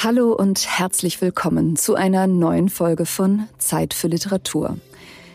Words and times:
Hallo 0.00 0.32
und 0.32 0.78
herzlich 0.78 1.20
willkommen 1.20 1.74
zu 1.74 1.96
einer 1.96 2.28
neuen 2.28 2.68
Folge 2.68 3.04
von 3.04 3.48
Zeit 3.58 3.94
für 3.94 4.06
Literatur. 4.06 4.76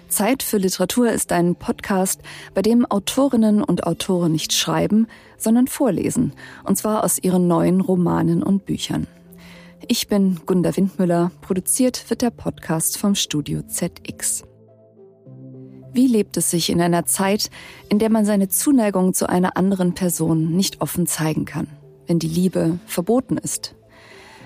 Zeit 0.07 0.41
für 0.41 0.55
Literatur 0.55 1.11
ist 1.11 1.33
ein 1.33 1.55
Podcast, 1.55 2.21
bei 2.53 2.61
dem 2.61 2.85
Autorinnen 2.85 3.61
und 3.61 3.85
Autoren 3.85 4.31
nicht 4.31 4.53
schreiben, 4.53 5.07
sondern 5.37 5.67
vorlesen, 5.67 6.31
und 6.63 6.77
zwar 6.77 7.03
aus 7.03 7.19
ihren 7.21 7.45
neuen 7.45 7.81
Romanen 7.81 8.41
und 8.41 8.65
Büchern. 8.65 9.05
Ich 9.89 10.07
bin 10.07 10.39
Gunda 10.45 10.73
Windmüller, 10.77 11.31
produziert 11.41 12.09
wird 12.09 12.21
der 12.21 12.31
Podcast 12.31 12.97
vom 12.97 13.15
Studio 13.15 13.63
ZX. 13.63 14.45
Wie 15.91 16.07
lebt 16.07 16.37
es 16.37 16.51
sich 16.51 16.69
in 16.69 16.79
einer 16.79 17.05
Zeit, 17.05 17.49
in 17.89 17.99
der 17.99 18.09
man 18.09 18.23
seine 18.23 18.47
Zuneigung 18.47 19.13
zu 19.13 19.27
einer 19.27 19.57
anderen 19.57 19.93
Person 19.93 20.55
nicht 20.55 20.79
offen 20.79 21.05
zeigen 21.05 21.43
kann, 21.43 21.67
wenn 22.07 22.17
die 22.17 22.29
Liebe 22.29 22.79
verboten 22.85 23.37
ist? 23.37 23.75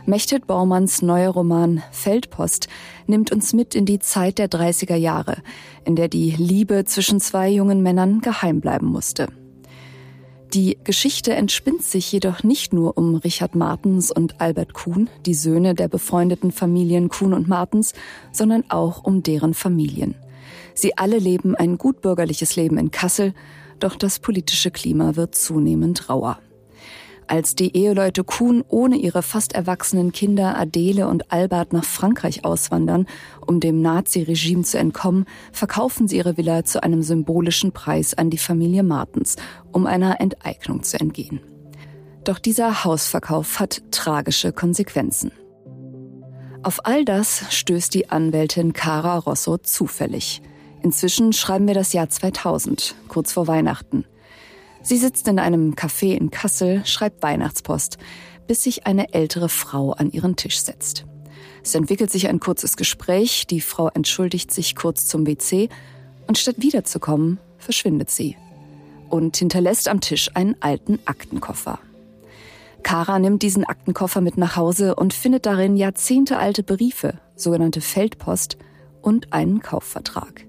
Mechthild 0.09 0.47
Baumanns 0.47 1.01
neuer 1.01 1.31
Roman 1.31 1.83
Feldpost 1.91 2.69
nimmt 3.07 3.29
uns 3.33 3.51
mit 3.51 3.75
in 3.75 3.85
die 3.85 3.99
Zeit 3.99 4.37
der 4.37 4.49
30er 4.49 4.95
Jahre, 4.95 5.35
in 5.83 5.97
der 5.97 6.07
die 6.07 6.31
Liebe 6.31 6.85
zwischen 6.85 7.19
zwei 7.19 7.49
jungen 7.49 7.83
Männern 7.83 8.21
geheim 8.21 8.61
bleiben 8.61 8.87
musste. 8.87 9.27
Die 10.53 10.77
Geschichte 10.85 11.33
entspinnt 11.33 11.83
sich 11.83 12.09
jedoch 12.09 12.41
nicht 12.43 12.71
nur 12.71 12.97
um 12.97 13.15
Richard 13.15 13.53
Martens 13.53 14.09
und 14.09 14.39
Albert 14.39 14.73
Kuhn, 14.73 15.09
die 15.25 15.33
Söhne 15.33 15.75
der 15.75 15.89
befreundeten 15.89 16.53
Familien 16.53 17.09
Kuhn 17.09 17.33
und 17.33 17.49
Martens, 17.49 17.93
sondern 18.31 18.63
auch 18.69 19.03
um 19.03 19.23
deren 19.23 19.53
Familien. 19.53 20.15
Sie 20.73 20.97
alle 20.97 21.17
leben 21.17 21.53
ein 21.53 21.77
gutbürgerliches 21.77 22.55
Leben 22.55 22.77
in 22.77 22.91
Kassel, 22.91 23.33
doch 23.81 23.97
das 23.97 24.19
politische 24.19 24.71
Klima 24.71 25.17
wird 25.17 25.35
zunehmend 25.35 26.07
rauer. 26.07 26.39
Als 27.27 27.55
die 27.55 27.75
Eheleute 27.75 28.23
Kuhn 28.23 28.63
ohne 28.69 28.95
ihre 28.95 29.21
fast 29.21 29.53
erwachsenen 29.53 30.13
Kinder 30.13 30.57
Adele 30.57 31.09
und 31.09 31.29
Albert 31.31 31.73
nach 31.73 31.83
Frankreich 31.83 32.45
auswandern, 32.45 33.05
um 33.45 33.59
dem 33.59 33.81
Nazi-Regime 33.81 34.63
zu 34.63 34.77
entkommen, 34.77 35.25
verkaufen 35.51 36.07
sie 36.07 36.17
ihre 36.17 36.37
Villa 36.37 36.63
zu 36.63 36.81
einem 36.81 37.01
symbolischen 37.01 37.73
Preis 37.73 38.13
an 38.13 38.29
die 38.29 38.37
Familie 38.37 38.83
Martens, 38.83 39.35
um 39.73 39.85
einer 39.87 40.21
Enteignung 40.21 40.83
zu 40.83 40.97
entgehen. 41.01 41.41
Doch 42.23 42.39
dieser 42.39 42.85
Hausverkauf 42.85 43.59
hat 43.59 43.81
tragische 43.91 44.53
Konsequenzen. 44.53 45.31
Auf 46.63 46.85
all 46.85 47.03
das 47.03 47.43
stößt 47.49 47.93
die 47.93 48.09
Anwältin 48.09 48.71
Cara 48.71 49.17
Rosso 49.17 49.57
zufällig. 49.57 50.41
Inzwischen 50.81 51.33
schreiben 51.33 51.67
wir 51.67 51.73
das 51.73 51.91
Jahr 51.91 52.09
2000, 52.09 52.95
kurz 53.09 53.33
vor 53.33 53.47
Weihnachten. 53.47 54.05
Sie 54.81 54.97
sitzt 54.97 55.27
in 55.27 55.39
einem 55.39 55.73
Café 55.73 56.15
in 56.15 56.31
Kassel, 56.31 56.85
schreibt 56.85 57.23
Weihnachtspost, 57.23 57.97
bis 58.47 58.63
sich 58.63 58.87
eine 58.87 59.13
ältere 59.13 59.49
Frau 59.49 59.91
an 59.91 60.11
ihren 60.11 60.35
Tisch 60.35 60.59
setzt. 60.59 61.05
Es 61.63 61.75
entwickelt 61.75 62.11
sich 62.11 62.29
ein 62.29 62.39
kurzes 62.39 62.77
Gespräch, 62.77 63.45
die 63.47 63.61
Frau 63.61 63.89
entschuldigt 63.89 64.53
sich 64.53 64.75
kurz 64.75 65.05
zum 65.05 65.27
WC 65.27 65.69
und 66.27 66.37
statt 66.37 66.55
wiederzukommen, 66.59 67.39
verschwindet 67.57 68.09
sie 68.09 68.37
und 69.09 69.37
hinterlässt 69.37 69.87
am 69.89 70.01
Tisch 70.01 70.29
einen 70.33 70.55
alten 70.61 70.99
Aktenkoffer. 71.05 71.79
Kara 72.83 73.19
nimmt 73.19 73.41
diesen 73.41 73.65
Aktenkoffer 73.65 74.21
mit 74.21 74.37
nach 74.37 74.55
Hause 74.55 74.95
und 74.95 75.13
findet 75.13 75.45
darin 75.45 75.75
jahrzehntealte 75.75 76.63
Briefe, 76.63 77.19
sogenannte 77.35 77.81
Feldpost 77.81 78.57
und 79.01 79.33
einen 79.33 79.61
Kaufvertrag. 79.61 80.46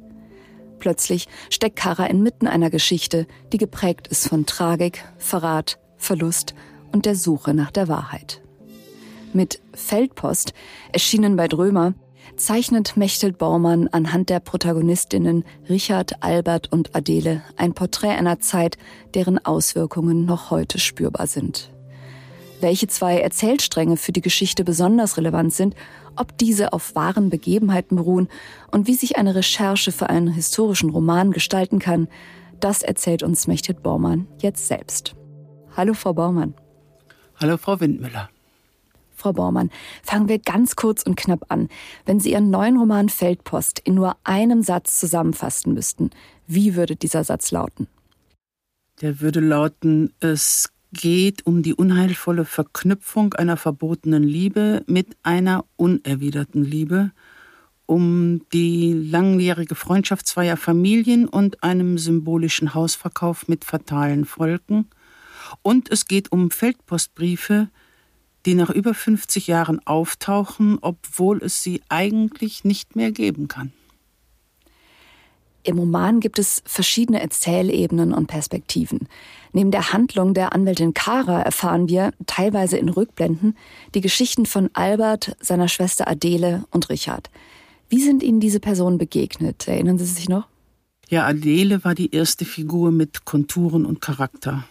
Plötzlich 0.78 1.26
steckt 1.50 1.76
Kara 1.76 2.06
inmitten 2.06 2.46
einer 2.46 2.70
Geschichte, 2.70 3.26
die 3.52 3.58
geprägt 3.58 4.08
ist 4.08 4.28
von 4.28 4.46
Tragik, 4.46 5.04
Verrat, 5.18 5.78
Verlust 5.96 6.54
und 6.92 7.06
der 7.06 7.16
Suche 7.16 7.54
nach 7.54 7.70
der 7.70 7.88
Wahrheit. 7.88 8.40
Mit 9.32 9.60
Feldpost, 9.74 10.54
erschienen 10.92 11.36
bei 11.36 11.48
Drömer, 11.48 11.94
zeichnet 12.36 12.96
Mechthild 12.96 13.38
Baumann 13.38 13.88
anhand 13.88 14.30
der 14.30 14.40
Protagonistinnen 14.40 15.44
Richard, 15.68 16.22
Albert 16.22 16.70
und 16.72 16.94
Adele 16.94 17.42
ein 17.56 17.74
Porträt 17.74 18.16
einer 18.16 18.40
Zeit, 18.40 18.78
deren 19.14 19.44
Auswirkungen 19.44 20.24
noch 20.24 20.50
heute 20.50 20.78
spürbar 20.78 21.26
sind 21.26 21.70
welche 22.60 22.88
zwei 22.88 23.20
Erzählstränge 23.20 23.96
für 23.96 24.12
die 24.12 24.20
Geschichte 24.20 24.64
besonders 24.64 25.16
relevant 25.16 25.52
sind, 25.52 25.74
ob 26.18 26.36
diese 26.38 26.72
auf 26.72 26.94
wahren 26.94 27.30
Begebenheiten 27.30 27.96
beruhen 27.96 28.28
und 28.70 28.86
wie 28.86 28.94
sich 28.94 29.16
eine 29.16 29.34
Recherche 29.34 29.92
für 29.92 30.08
einen 30.08 30.28
historischen 30.28 30.90
Roman 30.90 31.32
gestalten 31.32 31.78
kann, 31.78 32.08
das 32.60 32.82
erzählt 32.82 33.22
uns 33.22 33.46
Mechthild 33.46 33.82
Baumann 33.82 34.26
jetzt 34.40 34.66
selbst. 34.66 35.14
Hallo, 35.76 35.94
Frau 35.94 36.12
Baumann. 36.12 36.54
Hallo, 37.36 37.56
Frau 37.56 37.78
Windmüller. 37.80 38.30
Frau 39.14 39.32
Baumann, 39.32 39.70
fangen 40.02 40.28
wir 40.28 40.38
ganz 40.38 40.76
kurz 40.76 41.02
und 41.02 41.16
knapp 41.16 41.46
an. 41.48 41.68
Wenn 42.06 42.20
Sie 42.20 42.32
Ihren 42.32 42.50
neuen 42.50 42.76
Roman 42.76 43.08
Feldpost 43.08 43.80
in 43.80 43.94
nur 43.94 44.16
einem 44.22 44.62
Satz 44.62 45.00
zusammenfassen 45.00 45.74
müssten, 45.74 46.10
wie 46.46 46.76
würde 46.76 46.94
dieser 46.94 47.24
Satz 47.24 47.50
lauten? 47.50 47.88
Der 49.00 49.20
würde 49.20 49.40
lauten, 49.40 50.12
es 50.20 50.70
geht 50.92 51.46
um 51.46 51.62
die 51.62 51.74
unheilvolle 51.74 52.44
Verknüpfung 52.44 53.34
einer 53.34 53.56
verbotenen 53.56 54.22
Liebe 54.22 54.82
mit 54.86 55.16
einer 55.22 55.64
unerwiderten 55.76 56.64
Liebe, 56.64 57.12
um 57.86 58.42
die 58.52 58.92
langjährige 58.92 59.74
Freundschaft 59.74 60.26
zweier 60.26 60.56
Familien 60.56 61.26
und 61.26 61.62
einem 61.62 61.98
symbolischen 61.98 62.74
Hausverkauf 62.74 63.48
mit 63.48 63.64
fatalen 63.64 64.24
Folgen. 64.24 64.88
Und 65.62 65.90
es 65.90 66.06
geht 66.06 66.30
um 66.32 66.50
Feldpostbriefe, 66.50 67.68
die 68.46 68.54
nach 68.54 68.70
über 68.70 68.94
50 68.94 69.46
Jahren 69.46 69.80
auftauchen, 69.86 70.78
obwohl 70.80 71.42
es 71.42 71.62
sie 71.62 71.82
eigentlich 71.88 72.64
nicht 72.64 72.96
mehr 72.96 73.12
geben 73.12 73.48
kann. 73.48 73.72
Im 75.68 75.78
Roman 75.78 76.20
gibt 76.20 76.38
es 76.38 76.62
verschiedene 76.64 77.20
Erzählebenen 77.20 78.14
und 78.14 78.26
Perspektiven. 78.26 79.06
Neben 79.52 79.70
der 79.70 79.92
Handlung 79.92 80.32
der 80.32 80.54
Anwältin 80.54 80.94
Kara 80.94 81.42
erfahren 81.42 81.90
wir, 81.90 82.12
teilweise 82.24 82.78
in 82.78 82.88
Rückblenden, 82.88 83.54
die 83.94 84.00
Geschichten 84.00 84.46
von 84.46 84.70
Albert, 84.72 85.36
seiner 85.40 85.68
Schwester 85.68 86.08
Adele 86.08 86.64
und 86.70 86.88
Richard. 86.88 87.28
Wie 87.90 88.00
sind 88.00 88.22
Ihnen 88.22 88.40
diese 88.40 88.60
Personen 88.60 88.96
begegnet? 88.96 89.68
Erinnern 89.68 89.98
Sie 89.98 90.06
sich 90.06 90.30
noch? 90.30 90.48
Ja, 91.10 91.26
Adele 91.26 91.84
war 91.84 91.94
die 91.94 92.14
erste 92.14 92.46
Figur 92.46 92.90
mit 92.90 93.26
Konturen 93.26 93.84
und 93.84 94.00
Charakter. 94.00 94.64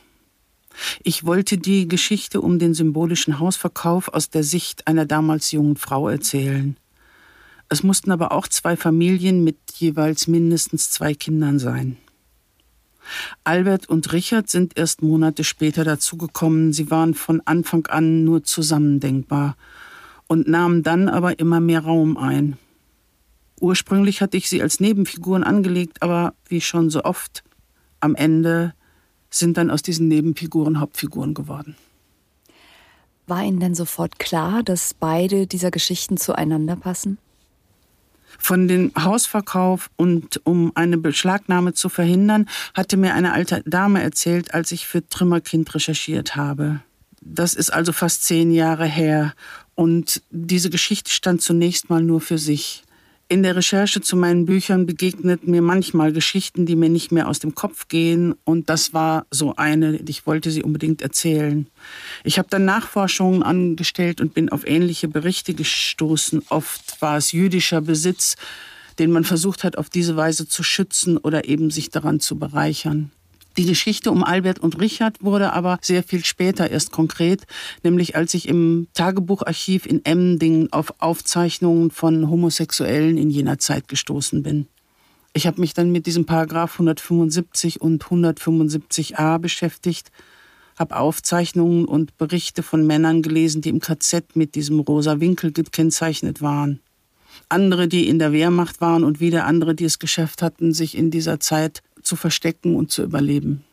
Ich 1.03 1.27
wollte 1.27 1.59
die 1.59 1.87
Geschichte 1.87 2.41
um 2.41 2.57
den 2.57 2.73
symbolischen 2.73 3.37
Hausverkauf 3.37 4.11
aus 4.11 4.31
der 4.31 4.41
Sicht 4.41 4.87
einer 4.87 5.05
damals 5.05 5.51
jungen 5.51 5.75
Frau 5.75 6.09
erzählen. 6.09 6.75
Es 7.69 7.83
mussten 7.83 8.11
aber 8.11 8.31
auch 8.31 8.47
zwei 8.47 8.77
Familien 8.77 9.43
mit 9.43 9.57
jeweils 9.75 10.27
mindestens 10.27 10.89
zwei 10.91 11.13
Kindern 11.13 11.59
sein. 11.59 11.97
Albert 13.43 13.89
und 13.89 14.11
Richard 14.13 14.49
sind 14.49 14.77
erst 14.77 15.01
Monate 15.01 15.43
später 15.43 15.83
dazugekommen. 15.83 16.73
Sie 16.73 16.91
waren 16.91 17.13
von 17.13 17.41
Anfang 17.45 17.85
an 17.87 18.23
nur 18.23 18.43
zusammendenkbar 18.43 19.55
und 20.27 20.47
nahmen 20.47 20.83
dann 20.83 21.07
aber 21.09 21.39
immer 21.39 21.59
mehr 21.59 21.81
Raum 21.81 22.17
ein. 22.17 22.57
Ursprünglich 23.59 24.21
hatte 24.21 24.37
ich 24.37 24.49
sie 24.49 24.61
als 24.61 24.79
Nebenfiguren 24.79 25.43
angelegt, 25.43 26.01
aber 26.01 26.33
wie 26.47 26.61
schon 26.61 26.89
so 26.89 27.03
oft, 27.03 27.43
am 27.99 28.13
Ende 28.15 28.73
sind 29.29 29.57
dann 29.57 29.71
aus 29.71 29.81
diesen 29.81 30.07
Nebenfiguren 30.07 30.79
Hauptfiguren 30.79 31.33
geworden. 31.33 31.75
War 33.25 33.43
Ihnen 33.43 33.59
denn 33.59 33.75
sofort 33.75 34.19
klar, 34.19 34.63
dass 34.63 34.93
beide 34.93 35.47
dieser 35.47 35.71
Geschichten 35.71 36.17
zueinander 36.17 36.75
passen? 36.75 37.17
Von 38.39 38.67
dem 38.67 38.91
Hausverkauf 38.97 39.89
und 39.95 40.41
um 40.45 40.71
eine 40.75 40.97
Beschlagnahme 40.97 41.73
zu 41.73 41.89
verhindern, 41.89 42.47
hatte 42.73 42.97
mir 42.97 43.13
eine 43.13 43.33
alte 43.33 43.63
Dame 43.65 44.01
erzählt, 44.01 44.53
als 44.53 44.71
ich 44.71 44.87
für 44.87 45.07
Trümmerkind 45.07 45.73
recherchiert 45.73 46.35
habe. 46.35 46.81
Das 47.21 47.53
ist 47.53 47.71
also 47.71 47.91
fast 47.91 48.23
zehn 48.23 48.51
Jahre 48.51 48.85
her. 48.85 49.33
Und 49.75 50.21
diese 50.31 50.69
Geschichte 50.69 51.11
stand 51.11 51.41
zunächst 51.41 51.89
mal 51.89 52.01
nur 52.01 52.21
für 52.21 52.37
sich. 52.37 52.83
In 53.29 53.43
der 53.43 53.57
Recherche 53.57 53.99
zu 53.99 54.15
meinen 54.15 54.45
Büchern 54.45 54.85
begegnet 54.85 55.47
mir 55.47 55.61
manchmal 55.61 56.13
Geschichten, 56.13 56.65
die 56.65 56.77
mir 56.77 56.87
nicht 56.87 57.11
mehr 57.11 57.27
aus 57.27 57.39
dem 57.39 57.55
Kopf 57.55 57.89
gehen. 57.89 58.35
Und 58.45 58.69
das 58.69 58.93
war 58.93 59.25
so 59.31 59.57
eine, 59.57 59.97
ich 60.07 60.25
wollte 60.25 60.49
sie 60.49 60.63
unbedingt 60.63 61.01
erzählen. 61.01 61.67
Ich 62.23 62.39
habe 62.39 62.47
dann 62.49 62.63
Nachforschungen 62.63 63.43
angestellt 63.43 64.21
und 64.21 64.33
bin 64.33 64.47
auf 64.47 64.65
ähnliche 64.65 65.09
Berichte 65.09 65.53
gestoßen. 65.53 66.43
Oft 66.47 67.01
war 67.01 67.17
es 67.17 67.33
jüdischer 67.33 67.81
Besitz, 67.81 68.37
den 68.97 69.11
man 69.11 69.25
versucht 69.25 69.65
hat, 69.65 69.77
auf 69.77 69.89
diese 69.89 70.15
Weise 70.15 70.47
zu 70.47 70.63
schützen 70.63 71.17
oder 71.17 71.49
eben 71.49 71.69
sich 71.69 71.89
daran 71.89 72.21
zu 72.21 72.39
bereichern. 72.39 73.11
Die 73.57 73.65
Geschichte 73.65 74.11
um 74.11 74.23
Albert 74.23 74.59
und 74.59 74.79
Richard 74.79 75.23
wurde 75.23 75.51
aber 75.51 75.79
sehr 75.81 76.03
viel 76.03 76.23
später 76.23 76.69
erst 76.69 76.91
konkret, 76.91 77.47
nämlich 77.81 78.15
als 78.15 78.35
ich 78.35 78.47
im 78.47 78.87
Tagebucharchiv 78.93 79.87
in 79.87 80.05
Emmendingen 80.05 80.71
auf 80.71 80.93
Aufzeichnungen 80.99 81.89
von 81.89 82.29
Homosexuellen 82.29 83.17
in 83.17 83.31
jener 83.31 83.57
Zeit 83.57 83.87
gestoßen 83.87 84.43
bin. 84.43 84.67
Ich 85.33 85.47
habe 85.47 85.59
mich 85.59 85.73
dann 85.73 85.91
mit 85.91 86.05
diesem 86.05 86.25
Paragraph 86.25 86.73
175 86.73 87.81
und 87.81 88.03
175a 88.03 89.39
beschäftigt, 89.39 90.11
habe 90.77 90.95
Aufzeichnungen 90.95 91.85
und 91.85 92.15
Berichte 92.17 92.61
von 92.61 92.85
Männern 92.85 93.23
gelesen, 93.23 93.63
die 93.63 93.69
im 93.69 93.79
KZ 93.79 94.35
mit 94.35 94.53
diesem 94.53 94.79
rosa 94.79 95.19
Winkel 95.19 95.51
gekennzeichnet 95.51 96.43
waren. 96.43 96.79
Andere, 97.49 97.87
die 97.87 98.07
in 98.07 98.19
der 98.19 98.31
Wehrmacht 98.31 98.81
waren 98.81 99.03
und 99.03 99.19
wieder 99.19 99.45
andere, 99.45 99.73
die 99.73 99.85
es 99.85 99.99
geschafft 99.99 100.41
hatten, 100.41 100.73
sich 100.73 100.97
in 100.97 101.11
dieser 101.11 101.39
Zeit 101.39 101.81
zu 102.01 102.15
verstecken 102.15 102.75
und 102.75 102.91
zu 102.91 103.03
überleben. 103.03 103.63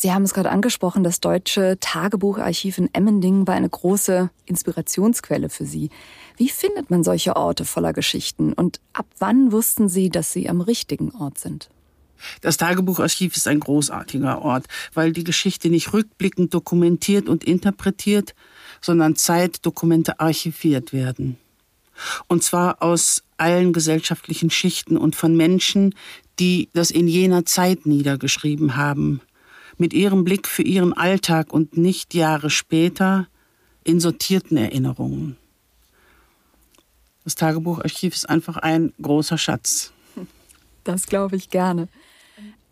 Sie 0.00 0.12
haben 0.12 0.22
es 0.22 0.32
gerade 0.32 0.50
angesprochen, 0.50 1.02
das 1.02 1.18
deutsche 1.18 1.76
Tagebucharchiv 1.80 2.78
in 2.78 2.88
Emmendingen 2.94 3.48
war 3.48 3.54
eine 3.54 3.68
große 3.68 4.30
Inspirationsquelle 4.46 5.48
für 5.48 5.66
Sie. 5.66 5.90
Wie 6.36 6.50
findet 6.50 6.88
man 6.88 7.02
solche 7.02 7.34
Orte 7.34 7.64
voller 7.64 7.92
Geschichten 7.92 8.52
und 8.52 8.80
ab 8.92 9.06
wann 9.18 9.50
wussten 9.50 9.88
Sie, 9.88 10.08
dass 10.08 10.32
Sie 10.32 10.48
am 10.48 10.60
richtigen 10.60 11.10
Ort 11.16 11.38
sind? 11.38 11.68
Das 12.42 12.56
Tagebucharchiv 12.58 13.36
ist 13.36 13.48
ein 13.48 13.58
großartiger 13.58 14.40
Ort, 14.42 14.66
weil 14.94 15.12
die 15.12 15.24
Geschichte 15.24 15.68
nicht 15.68 15.92
rückblickend 15.92 16.54
dokumentiert 16.54 17.28
und 17.28 17.42
interpretiert, 17.42 18.36
sondern 18.80 19.16
Zeitdokumente 19.16 20.20
archiviert 20.20 20.92
werden. 20.92 21.38
Und 22.26 22.42
zwar 22.42 22.82
aus 22.82 23.22
allen 23.36 23.72
gesellschaftlichen 23.72 24.50
Schichten 24.50 24.96
und 24.96 25.16
von 25.16 25.36
Menschen, 25.36 25.94
die 26.38 26.68
das 26.72 26.90
in 26.90 27.08
jener 27.08 27.44
Zeit 27.44 27.86
niedergeschrieben 27.86 28.76
haben, 28.76 29.20
mit 29.76 29.92
ihrem 29.92 30.24
Blick 30.24 30.48
für 30.48 30.62
ihren 30.62 30.92
Alltag 30.92 31.52
und 31.52 31.76
nicht 31.76 32.14
Jahre 32.14 32.50
später 32.50 33.28
in 33.84 34.00
sortierten 34.00 34.56
Erinnerungen. 34.56 35.36
Das 37.24 37.34
Tagebucharchiv 37.34 38.14
ist 38.14 38.28
einfach 38.28 38.56
ein 38.56 38.92
großer 39.00 39.38
Schatz. 39.38 39.92
Das 40.84 41.06
glaube 41.06 41.36
ich 41.36 41.50
gerne. 41.50 41.88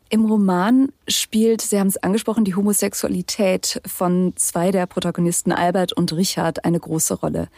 Im 0.09 0.25
Roman 0.25 0.93
spielt, 1.09 1.61
Sie 1.63 1.79
haben 1.81 1.89
es 1.89 1.97
angesprochen, 1.97 2.45
die 2.45 2.55
Homosexualität 2.55 3.81
von 3.87 4.35
zwei 4.37 4.71
der 4.71 4.87
Protagonisten, 4.87 5.51
Albert 5.51 5.93
und 5.93 6.13
Richard, 6.13 6.65
eine 6.65 6.79
große 6.79 7.15
Rolle. 7.15 7.49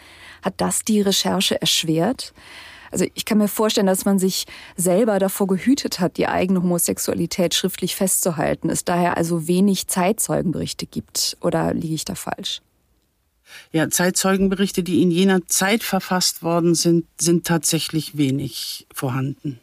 Hat 0.42 0.54
das 0.56 0.82
die 0.82 1.02
Recherche 1.02 1.60
erschwert? 1.60 2.32
Also 2.90 3.04
ich 3.14 3.26
kann 3.26 3.36
mir 3.36 3.48
vorstellen, 3.48 3.86
dass 3.86 4.06
man 4.06 4.18
sich 4.18 4.46
selber 4.76 5.18
davor 5.18 5.46
gehütet 5.46 6.00
hat, 6.00 6.16
die 6.16 6.26
eigene 6.26 6.62
Homosexualität 6.62 7.54
schriftlich 7.54 7.94
festzuhalten, 7.94 8.70
es 8.70 8.84
daher 8.84 9.18
also 9.18 9.46
wenig 9.46 9.88
Zeitzeugenberichte 9.88 10.86
gibt. 10.86 11.36
Oder 11.42 11.74
liege 11.74 11.94
ich 11.94 12.06
da 12.06 12.14
falsch? 12.14 12.62
Ja, 13.72 13.90
Zeitzeugenberichte, 13.90 14.82
die 14.82 15.02
in 15.02 15.10
jener 15.10 15.46
Zeit 15.46 15.82
verfasst 15.82 16.42
worden 16.42 16.74
sind, 16.74 17.06
sind 17.18 17.46
tatsächlich 17.46 18.16
wenig 18.16 18.86
vorhanden. 18.92 19.60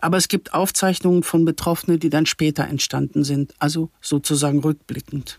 Aber 0.00 0.16
es 0.16 0.28
gibt 0.28 0.54
Aufzeichnungen 0.54 1.22
von 1.22 1.44
Betroffenen, 1.44 1.98
die 1.98 2.10
dann 2.10 2.26
später 2.26 2.64
entstanden 2.66 3.24
sind, 3.24 3.54
also 3.58 3.90
sozusagen 4.00 4.60
rückblickend. 4.60 5.38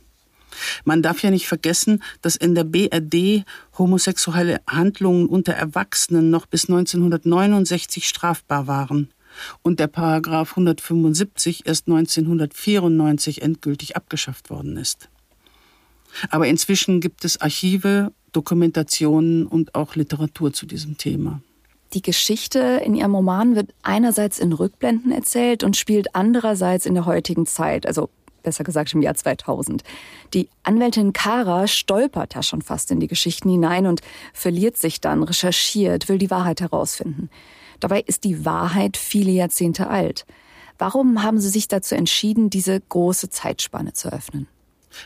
Man 0.86 1.02
darf 1.02 1.24
ja 1.24 1.32
nicht 1.32 1.48
vergessen, 1.48 2.04
dass 2.22 2.36
in 2.36 2.56
der 2.56 2.64
BRD 2.64 3.44
homosexuelle 3.78 4.62
Handlungen 4.68 5.28
unter 5.28 5.54
Erwachsenen 5.54 6.30
noch 6.30 6.46
bis 6.46 6.70
1969 6.70 8.08
strafbar 8.08 8.68
waren 8.68 9.10
und 9.62 9.80
der 9.80 9.88
Paragraph 9.88 10.52
175 10.52 11.66
erst 11.66 11.88
1994 11.88 13.42
endgültig 13.42 13.96
abgeschafft 13.96 14.50
worden 14.50 14.78
ist. 14.78 15.10
Aber 16.30 16.48
inzwischen 16.48 17.02
gibt 17.02 17.26
es 17.26 17.42
Archive, 17.42 18.12
Dokumentationen 18.34 19.48
und 19.48 19.74
auch 19.74 19.96
Literatur 19.96 20.54
zu 20.54 20.66
diesem 20.66 20.98
Thema. 20.98 21.42
Die 21.94 22.02
Geschichte 22.02 22.82
in 22.84 22.96
Ihrem 22.96 23.14
Roman 23.14 23.56
wird 23.56 23.72
einerseits 23.84 24.40
in 24.40 24.52
Rückblenden 24.52 25.12
erzählt 25.12 25.64
und 25.64 25.78
spielt 25.78 26.16
andererseits 26.16 26.88
in 26.88 26.96
der 26.96 27.06
heutigen 27.06 27.46
Zeit, 27.46 27.86
also 27.86 28.10
besser 28.42 28.64
gesagt 28.64 28.94
im 28.94 29.04
Jahr 29.04 29.14
2000. 29.14 29.84
Die 30.34 30.50
Anwältin 30.64 31.14
Kara 31.14 31.68
stolpert 31.68 32.34
ja 32.34 32.42
schon 32.42 32.64
fast 32.64 32.90
in 32.90 33.00
die 33.00 33.08
Geschichten 33.08 33.50
hinein 33.50 33.86
und 33.86 34.02
verliert 34.34 34.76
sich 34.76 35.02
dann, 35.02 35.22
recherchiert, 35.22 36.10
will 36.10 36.18
die 36.18 36.32
Wahrheit 36.32 36.62
herausfinden. 36.62 37.30
Dabei 37.80 38.02
ist 38.02 38.24
die 38.24 38.44
Wahrheit 38.44 38.98
viele 38.98 39.32
Jahrzehnte 39.32 39.88
alt. 39.88 40.26
Warum 40.80 41.22
haben 41.22 41.40
Sie 41.40 41.50
sich 41.50 41.68
dazu 41.68 41.94
entschieden, 41.94 42.50
diese 42.50 42.80
große 42.82 43.30
Zeitspanne 43.30 43.94
zu 43.94 44.12
öffnen? 44.12 44.48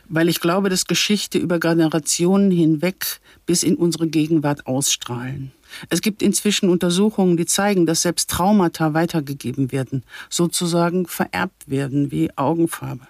Weil 0.07 0.29
ich 0.29 0.39
glaube, 0.39 0.69
dass 0.69 0.85
Geschichte 0.85 1.37
über 1.37 1.59
Generationen 1.59 2.49
hinweg 2.49 3.19
bis 3.45 3.63
in 3.63 3.75
unsere 3.75 4.07
Gegenwart 4.07 4.67
ausstrahlen. 4.67 5.51
Es 5.89 6.01
gibt 6.01 6.21
inzwischen 6.21 6.69
Untersuchungen, 6.69 7.37
die 7.37 7.45
zeigen, 7.45 7.85
dass 7.85 8.01
selbst 8.01 8.29
Traumata 8.29 8.93
weitergegeben 8.93 9.71
werden, 9.71 10.03
sozusagen 10.29 11.07
vererbt 11.07 11.69
werden 11.69 12.11
wie 12.11 12.29
Augenfarbe. 12.37 13.07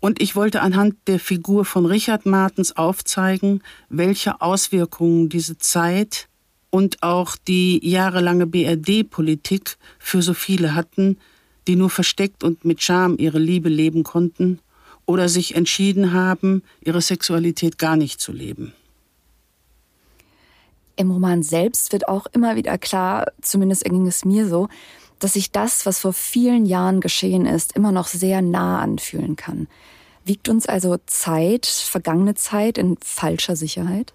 Und 0.00 0.20
ich 0.20 0.34
wollte 0.36 0.62
anhand 0.62 0.96
der 1.06 1.20
Figur 1.20 1.64
von 1.64 1.86
Richard 1.86 2.26
Martens 2.26 2.76
aufzeigen, 2.76 3.62
welche 3.88 4.40
Auswirkungen 4.40 5.28
diese 5.28 5.58
Zeit 5.58 6.28
und 6.70 7.02
auch 7.02 7.36
die 7.36 7.86
jahrelange 7.88 8.46
BRD-Politik 8.46 9.76
für 9.98 10.22
so 10.22 10.34
viele 10.34 10.74
hatten, 10.74 11.18
die 11.66 11.76
nur 11.76 11.90
versteckt 11.90 12.44
und 12.44 12.64
mit 12.64 12.82
Scham 12.82 13.16
ihre 13.18 13.38
Liebe 13.38 13.68
leben 13.68 14.04
konnten 14.04 14.60
oder 15.04 15.28
sich 15.28 15.54
entschieden 15.54 16.12
haben, 16.12 16.62
ihre 16.80 17.00
Sexualität 17.00 17.78
gar 17.78 17.96
nicht 17.96 18.20
zu 18.20 18.32
leben. 18.32 18.72
Im 20.96 21.10
Roman 21.10 21.42
selbst 21.42 21.92
wird 21.92 22.08
auch 22.08 22.26
immer 22.32 22.56
wieder 22.56 22.78
klar, 22.78 23.26
zumindest 23.42 23.84
ging 23.84 24.06
es 24.06 24.24
mir 24.24 24.48
so, 24.48 24.68
dass 25.18 25.34
sich 25.34 25.50
das, 25.50 25.86
was 25.86 26.00
vor 26.00 26.12
vielen 26.12 26.66
Jahren 26.66 27.00
geschehen 27.00 27.46
ist, 27.46 27.76
immer 27.76 27.92
noch 27.92 28.06
sehr 28.06 28.42
nah 28.42 28.80
anfühlen 28.80 29.36
kann. 29.36 29.68
Wiegt 30.24 30.48
uns 30.48 30.66
also 30.66 30.96
Zeit, 31.06 31.66
vergangene 31.66 32.34
Zeit 32.34 32.78
in 32.78 32.96
falscher 33.00 33.56
Sicherheit? 33.56 34.12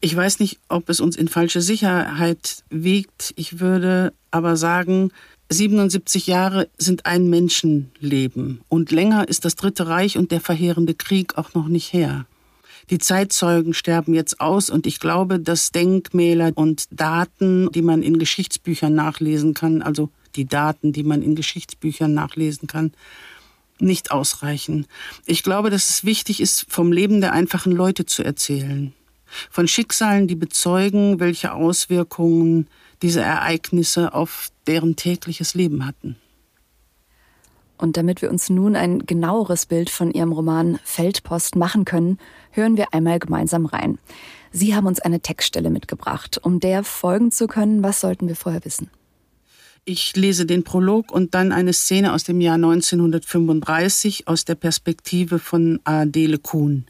Ich 0.00 0.14
weiß 0.14 0.40
nicht, 0.40 0.58
ob 0.68 0.88
es 0.88 1.00
uns 1.00 1.16
in 1.16 1.28
falsche 1.28 1.62
Sicherheit 1.62 2.64
wiegt. 2.68 3.32
Ich 3.36 3.60
würde 3.60 4.12
aber 4.30 4.56
sagen, 4.56 5.10
77 5.48 6.26
Jahre 6.26 6.68
sind 6.76 7.06
ein 7.06 7.30
Menschenleben 7.30 8.60
und 8.68 8.90
länger 8.90 9.28
ist 9.28 9.44
das 9.44 9.54
Dritte 9.54 9.86
Reich 9.86 10.18
und 10.18 10.32
der 10.32 10.40
verheerende 10.40 10.94
Krieg 10.94 11.38
auch 11.38 11.54
noch 11.54 11.68
nicht 11.68 11.92
her. 11.92 12.26
Die 12.90 12.98
Zeitzeugen 12.98 13.74
sterben 13.74 14.14
jetzt 14.14 14.40
aus 14.40 14.70
und 14.70 14.86
ich 14.86 15.00
glaube, 15.00 15.40
dass 15.40 15.72
Denkmäler 15.72 16.52
und 16.54 16.86
Daten, 16.90 17.70
die 17.72 17.82
man 17.82 18.02
in 18.02 18.18
Geschichtsbüchern 18.18 18.94
nachlesen 18.94 19.54
kann, 19.54 19.82
also 19.82 20.10
die 20.36 20.44
Daten, 20.44 20.92
die 20.92 21.02
man 21.02 21.22
in 21.22 21.34
Geschichtsbüchern 21.34 22.14
nachlesen 22.14 22.68
kann, 22.68 22.92
nicht 23.78 24.12
ausreichen. 24.12 24.86
Ich 25.26 25.42
glaube, 25.42 25.70
dass 25.70 25.90
es 25.90 26.04
wichtig 26.04 26.40
ist, 26.40 26.66
vom 26.68 26.92
Leben 26.92 27.20
der 27.20 27.32
einfachen 27.32 27.72
Leute 27.72 28.06
zu 28.06 28.22
erzählen. 28.22 28.92
Von 29.50 29.66
Schicksalen, 29.66 30.28
die 30.28 30.36
bezeugen, 30.36 31.18
welche 31.18 31.52
Auswirkungen 31.52 32.68
diese 33.02 33.20
Ereignisse 33.20 34.14
auf 34.14 34.50
deren 34.66 34.96
tägliches 34.96 35.54
Leben 35.54 35.84
hatten. 35.84 36.16
Und 37.78 37.96
damit 37.96 38.22
wir 38.22 38.30
uns 38.30 38.48
nun 38.48 38.76
ein 38.76 39.00
genaueres 39.00 39.66
Bild 39.66 39.90
von 39.90 40.10
Ihrem 40.10 40.32
Roman 40.32 40.78
Feldpost 40.84 41.56
machen 41.56 41.84
können, 41.84 42.18
hören 42.50 42.76
wir 42.76 42.94
einmal 42.94 43.18
gemeinsam 43.18 43.66
rein. 43.66 43.98
Sie 44.50 44.74
haben 44.74 44.86
uns 44.86 45.00
eine 45.00 45.20
Textstelle 45.20 45.70
mitgebracht. 45.70 46.40
Um 46.42 46.60
der 46.60 46.84
folgen 46.84 47.30
zu 47.30 47.46
können, 47.46 47.82
was 47.82 48.00
sollten 48.00 48.28
wir 48.28 48.36
vorher 48.36 48.64
wissen? 48.64 48.90
Ich 49.84 50.16
lese 50.16 50.46
den 50.46 50.64
Prolog 50.64 51.12
und 51.12 51.34
dann 51.34 51.52
eine 51.52 51.72
Szene 51.72 52.12
aus 52.12 52.24
dem 52.24 52.40
Jahr 52.40 52.56
1935 52.56 54.26
aus 54.26 54.44
der 54.44 54.56
Perspektive 54.56 55.38
von 55.38 55.78
Adele 55.84 56.38
Kuhn. 56.38 56.86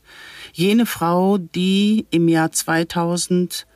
Jene 0.55 0.87
Frau, 0.87 1.37
die 1.37 2.07
im 2.11 2.29
Jahr 2.29 2.53
2000 2.53 3.67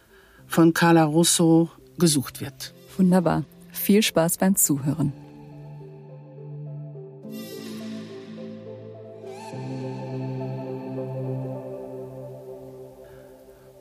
von 0.47 0.73
Carla 0.73 1.05
Russo 1.05 1.69
gesucht 1.99 2.40
wird. 2.40 2.73
Wunderbar. 2.97 3.45
Viel 3.73 4.02
Spaß 4.02 4.38
beim 4.38 4.57
Zuhören. 4.57 5.12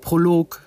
Prolog. 0.10 0.64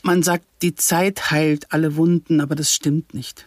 Man 0.00 0.22
sagt, 0.22 0.46
die 0.62 0.74
Zeit 0.74 1.30
heilt 1.30 1.70
alle 1.70 1.96
Wunden, 1.96 2.40
aber 2.40 2.54
das 2.54 2.72
stimmt 2.72 3.12
nicht. 3.12 3.44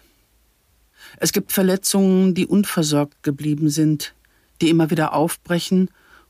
Es 1.17 1.33
gibt 1.33 1.51
Verletzungen, 1.51 2.35
die 2.35 2.45
unversorgt 2.45 3.23
geblieben 3.23 3.71
sind, 3.71 4.13
die 4.61 4.69
immer 4.69 4.91
wieder 4.91 5.13
aufbrechen 5.13 5.89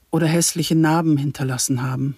oder 0.10 0.26
hässliche 0.26 0.74
Narben 0.74 1.18
hinterlassen 1.18 1.84
haben. 1.84 2.16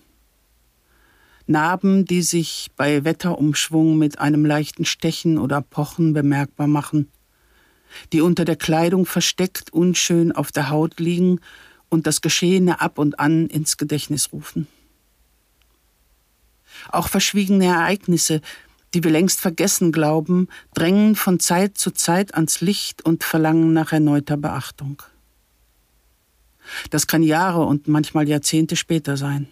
Narben, 1.48 2.06
die 2.06 2.22
sich 2.22 2.70
bei 2.78 3.04
Wetterumschwung 3.04 3.98
mit 3.98 4.20
einem 4.20 4.46
leichten 4.46 4.86
Stechen 4.86 5.40
oder 5.40 5.64
Pochen 5.64 6.14
bemerkbar 6.14 6.68
machen, 6.68 7.10
die 8.12 8.22
unter 8.22 8.46
der 8.46 8.58
Kleidung 8.58 9.08
versteckt 9.08 9.74
unschön 9.74 10.34
auf 10.34 10.52
der 10.52 10.70
Haut 10.70 11.00
liegen 11.00 11.40
und 11.90 12.06
das 12.06 12.22
Geschehene 12.22 12.80
ab 12.80 13.00
und 13.00 13.20
an 13.20 13.48
ins 13.48 13.78
Gedächtnis 13.78 14.32
rufen. 14.32 14.68
Auch 16.92 17.08
verschwiegene 17.08 17.66
Ereignisse, 17.66 18.42
die 18.94 19.04
wir 19.04 19.12
längst 19.12 19.42
vergessen 19.42 19.92
glauben, 19.92 20.48
drängen 20.74 21.16
von 21.16 21.40
Zeit 21.40 21.78
zu 21.78 21.92
Zeit 21.92 22.36
ans 22.36 22.62
Licht 22.62 23.04
und 23.04 23.24
verlangen 23.24 23.74
nach 23.74 23.92
erneuter 23.92 24.38
Beachtung. 24.38 25.02
Das 26.90 27.08
kann 27.08 27.24
Jahre 27.24 27.66
und 27.66 27.88
manchmal 27.88 28.28
Jahrzehnte 28.28 28.76
später 28.76 29.18
sein. 29.18 29.48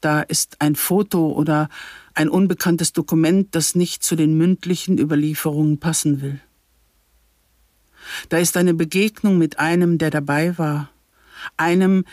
Da 0.00 0.20
ist 0.20 0.60
ein 0.60 0.76
Foto 0.76 1.32
oder 1.32 1.68
ein 2.14 2.28
unbekanntes 2.28 2.92
Dokument, 2.92 3.54
das 3.54 3.74
nicht 3.74 4.02
zu 4.04 4.14
den 4.14 4.36
mündlichen 4.36 4.98
Überlieferungen 4.98 5.78
passen 5.78 6.20
will. 6.20 6.40
Da 8.28 8.38
ist 8.38 8.56
eine 8.56 8.74
Begegnung 8.74 9.38
mit 9.38 9.58
einem, 9.58 9.98
der 9.98 10.10
dabei 10.10 10.56
war, 10.56 10.90
einem, 11.56 12.04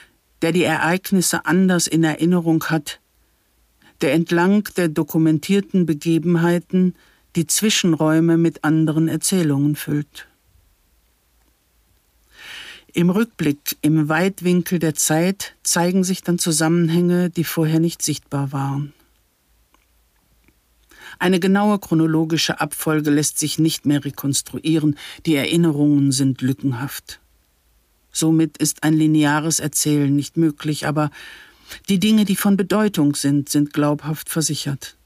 der 0.41 0.51
die 0.51 0.63
Ereignisse 0.63 1.45
anders 1.45 1.87
in 1.87 2.03
Erinnerung 2.03 2.65
hat, 2.65 2.99
der 4.01 4.13
entlang 4.13 4.67
der 4.77 4.89
dokumentierten 4.89 5.85
Begebenheiten 5.85 6.95
die 7.35 7.47
Zwischenräume 7.47 8.37
mit 8.37 8.63
anderen 8.63 9.07
Erzählungen 9.07 9.75
füllt. 9.75 10.27
Im 12.93 13.09
Rückblick, 13.09 13.77
im 13.81 14.07
Weitwinkel 14.07 14.79
der 14.79 14.95
Zeit 14.95 15.55
zeigen 15.63 16.05
sich 16.05 16.21
dann 16.21 16.39
Zusammenhänge, 16.39 17.29
die 17.29 17.43
vorher 17.43 17.81
nicht 17.81 18.01
sichtbar 18.01 18.53
waren. 18.53 18.93
Eine 21.19 21.39
genaue 21.39 21.79
chronologische 21.79 22.59
Abfolge 22.59 23.09
lässt 23.09 23.37
sich 23.37 23.59
nicht 23.59 23.85
mehr 23.85 24.03
rekonstruieren, 24.03 24.97
die 25.25 25.35
Erinnerungen 25.35 26.11
sind 26.11 26.41
lückenhaft. 26.41 27.19
Somit 28.11 28.57
ist 28.57 28.83
ein 28.83 28.93
lineares 28.93 29.59
Erzählen 29.59 30.13
nicht 30.15 30.37
möglich, 30.37 30.87
aber 30.87 31.11
die 31.89 31.99
Dinge, 31.99 32.25
die 32.25 32.35
von 32.35 32.57
Bedeutung 32.57 33.15
sind, 33.15 33.49
sind 33.49 33.73
glaubhaft 33.73 34.29
versichert. 34.29 34.97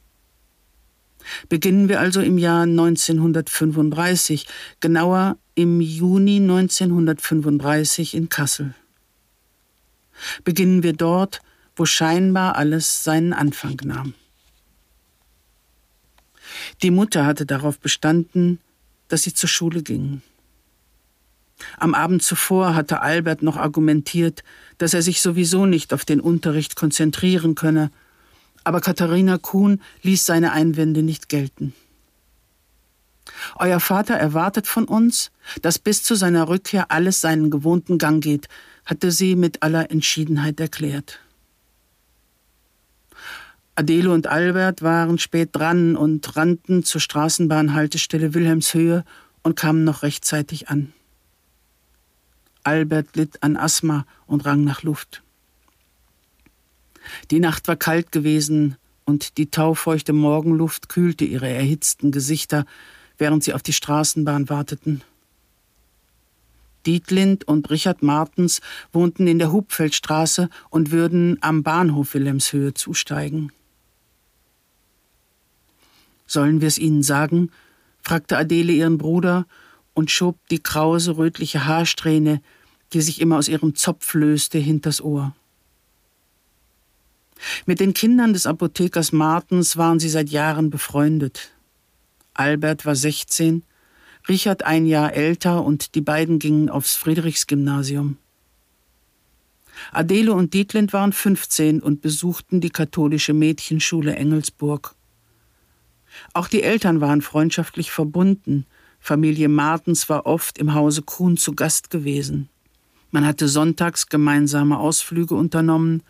Beginnen 1.47 1.89
wir 1.89 1.99
also 1.99 2.21
im 2.21 2.37
Jahr 2.37 2.63
1935, 2.63 4.47
genauer 4.79 5.37
im 5.55 5.81
Juni 5.81 6.37
1935 6.37 8.15
in 8.15 8.29
Kassel. 8.29 8.73
Beginnen 10.43 10.83
wir 10.83 10.93
dort, 10.93 11.41
wo 11.75 11.85
scheinbar 11.85 12.55
alles 12.55 13.03
seinen 13.03 13.33
Anfang 13.33 13.77
nahm. 13.83 14.13
Die 16.81 16.91
Mutter 16.91 17.25
hatte 17.25 17.45
darauf 17.45 17.79
bestanden, 17.79 18.59
dass 19.07 19.23
sie 19.23 19.33
zur 19.33 19.49
Schule 19.49 19.81
gingen. 19.83 20.21
Am 21.77 21.93
Abend 21.93 22.23
zuvor 22.23 22.75
hatte 22.75 23.01
Albert 23.01 23.41
noch 23.41 23.57
argumentiert, 23.57 24.43
dass 24.77 24.93
er 24.93 25.01
sich 25.01 25.21
sowieso 25.21 25.65
nicht 25.65 25.93
auf 25.93 26.05
den 26.05 26.19
Unterricht 26.19 26.75
konzentrieren 26.75 27.55
könne, 27.55 27.91
aber 28.63 28.81
Katharina 28.81 29.37
Kuhn 29.37 29.81
ließ 30.03 30.25
seine 30.25 30.51
Einwände 30.51 31.03
nicht 31.03 31.29
gelten. 31.29 31.73
Euer 33.55 33.79
Vater 33.79 34.15
erwartet 34.15 34.67
von 34.67 34.85
uns, 34.85 35.31
dass 35.61 35.79
bis 35.79 36.03
zu 36.03 36.15
seiner 36.15 36.49
Rückkehr 36.49 36.91
alles 36.91 37.21
seinen 37.21 37.49
gewohnten 37.49 37.97
Gang 37.97 38.23
geht, 38.23 38.47
hatte 38.85 39.11
sie 39.11 39.35
mit 39.35 39.61
aller 39.63 39.91
Entschiedenheit 39.91 40.59
erklärt. 40.59 41.19
Adele 43.75 44.11
und 44.11 44.27
Albert 44.27 44.81
waren 44.81 45.19
spät 45.19 45.49
dran 45.53 45.95
und 45.95 46.35
rannten 46.35 46.83
zur 46.83 46.99
Straßenbahnhaltestelle 46.99 48.33
Wilhelmshöhe 48.33 49.05
und 49.41 49.55
kamen 49.55 49.85
noch 49.85 50.03
rechtzeitig 50.03 50.67
an. 50.67 50.91
Albert 52.63 53.15
litt 53.15 53.41
an 53.43 53.57
Asthma 53.57 54.05
und 54.27 54.45
rang 54.45 54.63
nach 54.63 54.83
Luft. 54.83 55.23
Die 57.31 57.39
Nacht 57.39 57.67
war 57.67 57.75
kalt 57.75 58.11
gewesen 58.11 58.75
und 59.05 59.37
die 59.37 59.49
taufeuchte 59.49 60.13
Morgenluft 60.13 60.89
kühlte 60.89 61.25
ihre 61.25 61.49
erhitzten 61.49 62.11
Gesichter, 62.11 62.65
während 63.17 63.43
sie 63.43 63.53
auf 63.53 63.63
die 63.63 63.73
Straßenbahn 63.73 64.49
warteten. 64.49 65.01
Dietlind 66.85 67.47
und 67.47 67.69
Richard 67.69 68.03
Martens 68.03 68.61
wohnten 68.93 69.27
in 69.27 69.39
der 69.39 69.51
Hubfeldstraße 69.51 70.49
und 70.69 70.91
würden 70.91 71.37
am 71.41 71.63
Bahnhof 71.63 72.13
Wilhelmshöhe 72.13 72.73
zusteigen. 72.73 73.51
Sollen 76.25 76.61
wir 76.61 76.67
es 76.67 76.77
ihnen 76.77 77.03
sagen? 77.03 77.51
fragte 78.01 78.37
Adele 78.37 78.71
ihren 78.71 78.97
Bruder 78.97 79.45
und 79.93 80.11
schob 80.11 80.37
die 80.49 80.59
krause 80.59 81.17
rötliche 81.17 81.65
Haarsträhne, 81.65 82.41
die 82.93 83.01
sich 83.01 83.21
immer 83.21 83.37
aus 83.37 83.47
ihrem 83.47 83.75
Zopf 83.75 84.13
löste, 84.13 84.57
hinters 84.57 85.01
Ohr. 85.01 85.35
Mit 87.65 87.79
den 87.79 87.93
Kindern 87.93 88.33
des 88.33 88.45
Apothekers 88.45 89.11
Martens 89.11 89.77
waren 89.77 89.99
sie 89.99 90.09
seit 90.09 90.29
Jahren 90.29 90.69
befreundet. 90.69 91.51
Albert 92.33 92.85
war 92.85 92.95
16, 92.95 93.63
Richard 94.27 94.63
ein 94.63 94.85
Jahr 94.85 95.13
älter 95.13 95.63
und 95.63 95.95
die 95.95 96.01
beiden 96.01 96.39
gingen 96.39 96.69
aufs 96.69 96.95
Friedrichsgymnasium. 96.95 98.17
Adele 99.91 100.33
und 100.33 100.53
Dietlind 100.53 100.91
waren 100.91 101.13
15 101.13 101.81
und 101.81 102.01
besuchten 102.01 102.59
die 102.59 102.69
katholische 102.69 103.33
Mädchenschule 103.33 104.15
Engelsburg. 104.15 104.95
Auch 106.33 106.47
die 106.47 106.63
Eltern 106.63 107.01
waren 107.01 107.21
freundschaftlich 107.21 107.91
verbunden. 107.91 108.65
Familie 108.99 109.49
Martens 109.49 110.09
war 110.09 110.25
oft 110.25 110.57
im 110.57 110.73
Hause 110.73 111.01
Kuhn 111.01 111.37
zu 111.37 111.53
Gast 111.53 111.89
gewesen. 111.89 112.49
Man 113.11 113.25
hatte 113.25 113.47
sonntags 113.47 114.07
gemeinsame 114.07 114.77
Ausflüge 114.77 115.35
unternommen 115.35 116.03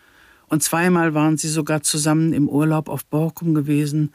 und 0.47 0.63
zweimal 0.63 1.13
waren 1.13 1.37
sie 1.37 1.47
sogar 1.47 1.81
zusammen 1.83 2.33
im 2.33 2.49
Urlaub 2.49 2.89
auf 2.89 3.05
Borkum 3.05 3.53
gewesen. 3.53 4.13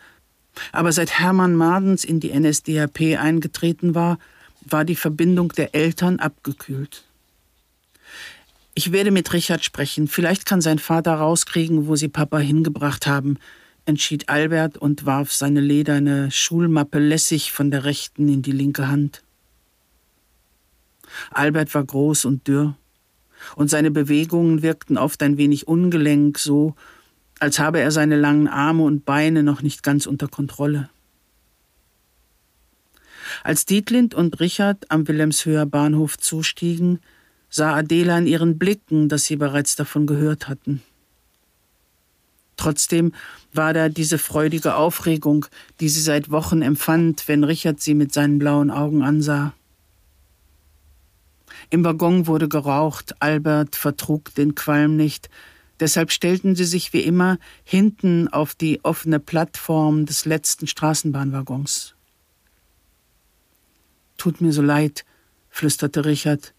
Aber 0.72 0.92
seit 0.92 1.18
Hermann 1.18 1.54
Madens 1.54 2.04
in 2.04 2.20
die 2.20 2.38
NSDAP 2.38 3.18
eingetreten 3.18 3.94
war, 3.94 4.18
war 4.60 4.84
die 4.84 4.96
Verbindung 4.96 5.50
der 5.50 5.74
Eltern 5.74 6.18
abgekühlt. 6.18 7.04
Ich 8.74 8.90
werde 8.90 9.12
mit 9.12 9.32
Richard 9.32 9.64
sprechen. 9.64 10.08
Vielleicht 10.08 10.46
kann 10.46 10.60
sein 10.60 10.80
Vater 10.80 11.14
rauskriegen, 11.14 11.86
wo 11.86 11.94
sie 11.96 12.08
Papa 12.08 12.38
hingebracht 12.38 13.06
haben, 13.06 13.38
entschied 13.86 14.28
Albert 14.28 14.76
und 14.78 15.06
warf 15.06 15.32
seine 15.32 15.60
lederne 15.60 16.30
Schulmappe 16.30 16.98
lässig 16.98 17.52
von 17.52 17.70
der 17.70 17.84
rechten 17.84 18.28
in 18.28 18.42
die 18.42 18.52
linke 18.52 18.88
Hand. 18.88 19.22
Albert 21.30 21.74
war 21.74 21.84
groß 21.84 22.24
und 22.24 22.48
dürr 22.48 22.76
und 23.56 23.68
seine 23.68 23.90
Bewegungen 23.90 24.62
wirkten 24.62 24.96
oft 24.96 25.22
ein 25.22 25.36
wenig 25.36 25.68
ungelenk, 25.68 26.38
so 26.38 26.74
als 27.40 27.58
habe 27.58 27.80
er 27.80 27.90
seine 27.90 28.16
langen 28.16 28.48
Arme 28.48 28.84
und 28.84 29.04
Beine 29.04 29.42
noch 29.42 29.62
nicht 29.62 29.82
ganz 29.82 30.06
unter 30.06 30.28
Kontrolle. 30.28 30.88
Als 33.42 33.66
Dietlind 33.66 34.14
und 34.14 34.40
Richard 34.40 34.90
am 34.90 35.08
Wilhelmshöher 35.08 35.66
Bahnhof 35.66 36.18
zustiegen, 36.18 37.00
sah 37.50 37.74
Adela 37.74 38.18
in 38.18 38.26
ihren 38.26 38.58
Blicken, 38.58 39.08
dass 39.08 39.24
sie 39.24 39.36
bereits 39.36 39.76
davon 39.76 40.06
gehört 40.06 40.48
hatten. 40.48 40.82
Trotzdem 42.56 43.12
war 43.52 43.72
da 43.72 43.88
diese 43.88 44.18
freudige 44.18 44.76
Aufregung, 44.76 45.46
die 45.80 45.88
sie 45.88 46.00
seit 46.00 46.30
Wochen 46.30 46.62
empfand, 46.62 47.28
wenn 47.28 47.44
Richard 47.44 47.80
sie 47.80 47.94
mit 47.94 48.12
seinen 48.12 48.38
blauen 48.38 48.70
Augen 48.70 49.02
ansah. 49.02 49.52
Im 51.70 51.84
Waggon 51.84 52.26
wurde 52.26 52.48
geraucht, 52.48 53.14
Albert 53.20 53.76
vertrug 53.76 54.34
den 54.34 54.54
Qualm 54.54 54.96
nicht, 54.96 55.30
deshalb 55.80 56.12
stellten 56.12 56.54
sie 56.54 56.64
sich 56.64 56.92
wie 56.92 57.00
immer 57.00 57.38
hinten 57.64 58.28
auf 58.28 58.54
die 58.54 58.84
offene 58.84 59.18
Plattform 59.18 60.06
des 60.06 60.24
letzten 60.24 60.66
Straßenbahnwaggons. 60.66 61.94
Tut 64.16 64.40
mir 64.40 64.52
so 64.52 64.62
leid, 64.62 65.04
flüsterte 65.50 66.04
Richard, 66.04 66.54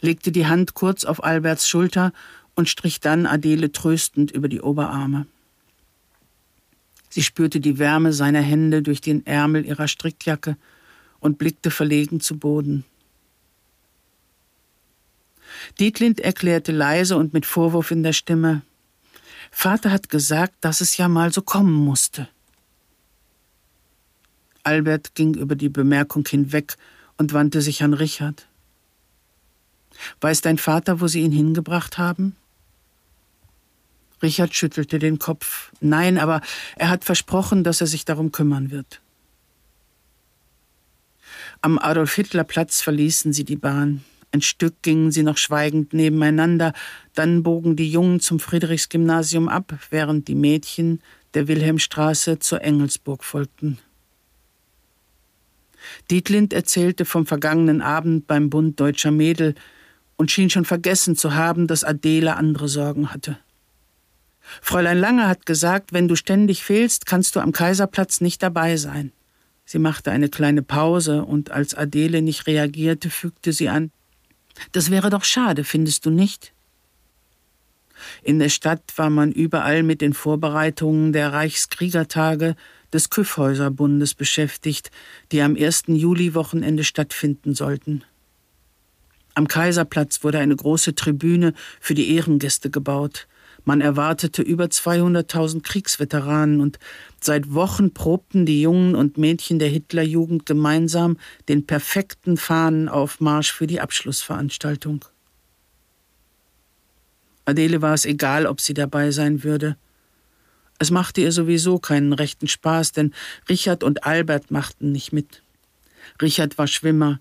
legte 0.00 0.32
die 0.32 0.46
Hand 0.46 0.74
kurz 0.74 1.04
auf 1.04 1.22
Alberts 1.24 1.68
Schulter 1.68 2.12
und 2.56 2.68
strich 2.68 3.00
dann 3.00 3.26
Adele 3.26 3.70
tröstend 3.70 4.32
über 4.32 4.48
die 4.48 4.60
Oberarme. 4.60 5.26
Sie 7.08 7.22
spürte 7.22 7.60
die 7.60 7.78
Wärme 7.78 8.12
seiner 8.12 8.42
Hände 8.42 8.82
durch 8.82 9.00
den 9.00 9.24
Ärmel 9.24 9.64
ihrer 9.64 9.88
Strickjacke 9.88 10.56
und 11.20 11.38
blickte 11.38 11.70
verlegen 11.70 12.20
zu 12.20 12.36
Boden. 12.36 12.84
Dietlind 15.78 16.20
erklärte 16.20 16.72
leise 16.72 17.16
und 17.16 17.32
mit 17.32 17.46
Vorwurf 17.46 17.90
in 17.90 18.02
der 18.02 18.12
Stimme 18.12 18.62
Vater 19.50 19.90
hat 19.90 20.10
gesagt, 20.10 20.54
dass 20.60 20.80
es 20.82 20.96
ja 20.98 21.08
mal 21.08 21.32
so 21.32 21.40
kommen 21.40 21.72
musste. 21.72 22.28
Albert 24.64 25.14
ging 25.14 25.34
über 25.34 25.54
die 25.54 25.68
Bemerkung 25.68 26.26
hinweg 26.28 26.76
und 27.16 27.32
wandte 27.32 27.62
sich 27.62 27.82
an 27.82 27.94
Richard. 27.94 28.48
Weiß 30.20 30.42
dein 30.42 30.58
Vater, 30.58 31.00
wo 31.00 31.06
sie 31.06 31.22
ihn 31.22 31.32
hingebracht 31.32 31.96
haben? 31.96 32.36
Richard 34.22 34.54
schüttelte 34.54 34.98
den 34.98 35.18
Kopf. 35.18 35.72
Nein, 35.80 36.18
aber 36.18 36.40
er 36.76 36.88
hat 36.88 37.04
versprochen, 37.04 37.64
dass 37.64 37.80
er 37.80 37.86
sich 37.86 38.04
darum 38.04 38.32
kümmern 38.32 38.70
wird. 38.70 39.00
Am 41.60 41.78
Adolf-Hitler-Platz 41.78 42.80
verließen 42.80 43.32
sie 43.32 43.44
die 43.44 43.56
Bahn. 43.56 44.04
Ein 44.32 44.42
Stück 44.42 44.82
gingen 44.82 45.12
sie 45.12 45.22
noch 45.22 45.38
schweigend 45.38 45.92
nebeneinander, 45.92 46.72
dann 47.14 47.42
bogen 47.42 47.76
die 47.76 47.90
Jungen 47.90 48.20
zum 48.20 48.40
Friedrichsgymnasium 48.40 49.48
ab, 49.48 49.78
während 49.90 50.28
die 50.28 50.34
Mädchen 50.34 51.00
der 51.34 51.48
Wilhelmstraße 51.48 52.38
zur 52.38 52.62
Engelsburg 52.62 53.24
folgten. 53.24 53.78
Dietlind 56.10 56.52
erzählte 56.52 57.04
vom 57.04 57.26
vergangenen 57.26 57.80
Abend 57.80 58.26
beim 58.26 58.50
Bund 58.50 58.80
deutscher 58.80 59.10
Mädel 59.10 59.54
und 60.16 60.30
schien 60.30 60.50
schon 60.50 60.64
vergessen 60.64 61.16
zu 61.16 61.34
haben, 61.34 61.66
dass 61.66 61.84
Adele 61.84 62.36
andere 62.36 62.68
Sorgen 62.68 63.12
hatte. 63.12 63.38
Fräulein 64.62 64.98
Lange 64.98 65.28
hat 65.28 65.46
gesagt, 65.46 65.92
wenn 65.92 66.08
du 66.08 66.16
ständig 66.16 66.62
fehlst, 66.62 67.06
kannst 67.06 67.36
du 67.36 67.40
am 67.40 67.52
Kaiserplatz 67.52 68.20
nicht 68.20 68.42
dabei 68.42 68.76
sein. 68.76 69.12
Sie 69.64 69.78
machte 69.78 70.12
eine 70.12 70.28
kleine 70.28 70.62
Pause 70.62 71.24
und 71.24 71.50
als 71.50 71.74
Adele 71.74 72.22
nicht 72.22 72.46
reagierte, 72.46 73.10
fügte 73.10 73.52
sie 73.52 73.68
an, 73.68 73.90
das 74.72 74.90
wäre 74.90 75.10
doch 75.10 75.24
schade, 75.24 75.64
findest 75.64 76.06
du 76.06 76.10
nicht? 76.10 76.52
In 78.22 78.38
der 78.38 78.48
Stadt 78.48 78.82
war 78.96 79.10
man 79.10 79.32
überall 79.32 79.82
mit 79.82 80.00
den 80.00 80.12
Vorbereitungen 80.12 81.12
der 81.12 81.32
Reichskriegertage 81.32 82.54
des 82.92 83.10
Kyffhäuserbundes 83.10 84.14
beschäftigt, 84.14 84.90
die 85.32 85.40
am 85.40 85.56
1. 85.56 85.84
Juli-Wochenende 85.88 86.84
stattfinden 86.84 87.54
sollten. 87.54 88.04
Am 89.34 89.48
Kaiserplatz 89.48 90.24
wurde 90.24 90.38
eine 90.38 90.56
große 90.56 90.94
Tribüne 90.94 91.52
für 91.80 91.94
die 91.94 92.14
Ehrengäste 92.14 92.70
gebaut. 92.70 93.26
Man 93.68 93.80
erwartete 93.80 94.42
über 94.42 94.66
200.000 94.66 95.60
Kriegsveteranen 95.60 96.60
und 96.60 96.78
seit 97.20 97.52
Wochen 97.52 97.92
probten 97.92 98.46
die 98.46 98.62
Jungen 98.62 98.94
und 98.94 99.18
Mädchen 99.18 99.58
der 99.58 99.68
Hitlerjugend 99.68 100.46
gemeinsam 100.46 101.18
den 101.48 101.66
perfekten 101.66 102.36
Fahnenaufmarsch 102.36 103.52
für 103.52 103.66
die 103.66 103.80
Abschlussveranstaltung. 103.80 105.04
Adele 107.44 107.82
war 107.82 107.92
es 107.92 108.04
egal, 108.04 108.46
ob 108.46 108.60
sie 108.60 108.72
dabei 108.72 109.10
sein 109.10 109.42
würde. 109.42 109.76
Es 110.78 110.92
machte 110.92 111.20
ihr 111.20 111.32
sowieso 111.32 111.80
keinen 111.80 112.12
rechten 112.12 112.46
Spaß, 112.46 112.92
denn 112.92 113.14
Richard 113.48 113.82
und 113.82 114.04
Albert 114.04 114.52
machten 114.52 114.92
nicht 114.92 115.12
mit. 115.12 115.42
Richard 116.22 116.56
war 116.56 116.68
Schwimmer. 116.68 117.18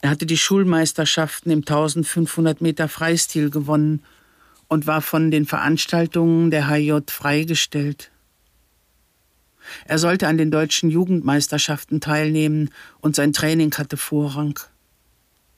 Er 0.00 0.10
hatte 0.10 0.26
die 0.26 0.38
Schulmeisterschaften 0.38 1.52
im 1.52 1.60
1500 1.60 2.60
Meter 2.60 2.88
Freistil 2.88 3.50
gewonnen 3.50 4.02
und 4.68 4.86
war 4.86 5.02
von 5.02 5.30
den 5.30 5.46
Veranstaltungen 5.46 6.50
der 6.50 6.68
HJ 6.68 6.98
freigestellt. 7.08 8.10
Er 9.84 9.98
sollte 9.98 10.28
an 10.28 10.38
den 10.38 10.50
deutschen 10.50 10.90
Jugendmeisterschaften 10.90 12.00
teilnehmen 12.00 12.70
und 13.00 13.16
sein 13.16 13.32
Training 13.32 13.74
hatte 13.74 13.96
Vorrang. 13.96 14.58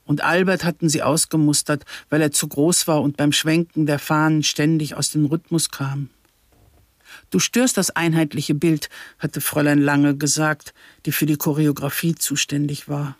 Und 0.04 0.22
Albert 0.22 0.64
hatten 0.64 0.88
sie 0.88 1.02
ausgemustert, 1.02 1.84
weil 2.08 2.20
er 2.20 2.32
zu 2.32 2.48
groß 2.48 2.88
war 2.88 3.02
und 3.02 3.16
beim 3.16 3.32
Schwenken 3.32 3.86
der 3.86 4.00
Fahnen 4.00 4.42
ständig 4.42 4.94
aus 4.94 5.10
dem 5.10 5.26
Rhythmus 5.26 5.70
kam. 5.70 6.08
Du 7.30 7.38
störst 7.38 7.76
das 7.76 7.90
einheitliche 7.90 8.54
Bild, 8.54 8.88
hatte 9.18 9.40
Fräulein 9.40 9.80
Lange 9.80 10.16
gesagt, 10.16 10.74
die 11.06 11.12
für 11.12 11.26
die 11.26 11.36
Choreografie 11.36 12.14
zuständig 12.14 12.88
war. 12.88 13.16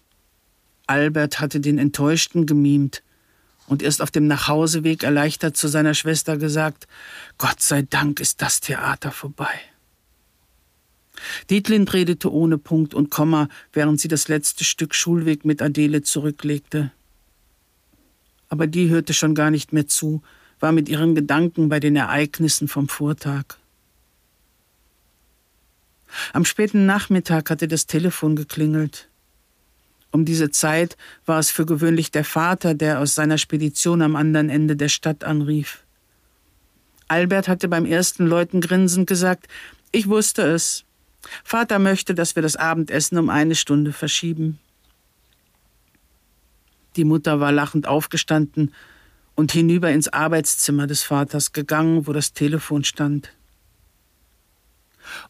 Albert 0.87 1.39
hatte 1.39 1.61
den 1.61 1.79
Enttäuschten 1.79 2.47
gemimt 2.47 3.03
und 3.71 3.85
erst 3.85 4.03
auf 4.03 4.11
dem 4.11 4.27
Nachhauseweg 4.27 5.05
erleichtert 5.05 5.57
zu 5.57 5.69
seiner 5.69 5.95
Schwester 5.95 6.37
gesagt, 6.37 6.89
Gott 7.39 7.63
sei 7.63 7.83
Dank 7.83 8.19
ist 8.19 8.43
das 8.43 8.59
Theater 8.59 9.13
vorbei. 9.13 9.61
Dietlind 11.51 11.93
redete 11.93 12.33
ohne 12.33 12.59
Punkt 12.59 12.95
und 12.95 13.11
Komma, 13.11 13.49
während 13.73 14.01
sie 14.01 14.09
das 14.09 14.27
letzte 14.27 14.65
Stück 14.65 14.93
Schulweg 14.93 15.45
mit 15.45 15.63
Adele 15.63 16.03
zurücklegte. 16.03 16.91
Aber 18.49 18.67
die 18.67 18.89
hörte 18.89 19.15
schon 19.15 19.37
gar 19.37 19.53
nicht 19.53 19.73
mehr 19.73 19.87
zu, 19.87 20.21
war 20.59 20.73
mit 20.73 20.89
ihren 20.89 21.15
Gedanken 21.15 21.69
bei 21.69 21.79
den 21.79 21.95
Ereignissen 21.95 22.67
vom 22.67 22.89
Vortag. 22.89 23.45
Am 26.33 26.45
späten 26.45 26.87
Nachmittag 26.87 27.51
hatte 27.51 27.69
das 27.69 27.87
Telefon 27.87 28.35
geklingelt. 28.35 29.10
Um 30.13 30.25
diese 30.25 30.51
Zeit 30.51 30.97
war 31.25 31.39
es 31.39 31.51
für 31.51 31.67
gewöhnlich 31.67 32.11
der 32.11 32.25
Vater, 32.25 32.75
der 32.75 32.99
aus 32.99 33.15
seiner 33.15 33.39
Spedition 33.39 34.03
am 34.03 34.17
anderen 34.17 34.51
Ende 34.51 34.77
der 34.77 34.89
Stadt 34.89 35.25
anrief. 35.25 35.85
Albert 37.09 37.49
hatte 37.49 37.69
beim 37.69 37.87
ersten 37.87 38.27
Läuten 38.27 38.61
grinsend 38.61 39.07
gesagt, 39.07 39.49
ich 39.93 40.09
wusste 40.09 40.43
es. 40.43 40.85
Vater 41.45 41.79
möchte, 41.79 42.15
dass 42.15 42.35
wir 42.35 42.43
das 42.43 42.57
Abendessen 42.57 43.19
um 43.19 43.29
eine 43.29 43.55
Stunde 43.55 43.93
verschieben. 43.93 44.59
Die 46.97 47.05
Mutter 47.05 47.41
war 47.41 47.53
lachend 47.53 47.87
aufgestanden 47.87 48.75
und 49.35 49.53
hinüber 49.53 49.91
ins 49.91 50.09
Arbeitszimmer 50.09 50.87
des 50.87 51.03
Vaters 51.03 51.53
gegangen, 51.53 52.07
wo 52.07 52.13
das 52.13 52.33
Telefon 52.33 52.85
stand. 52.85 53.31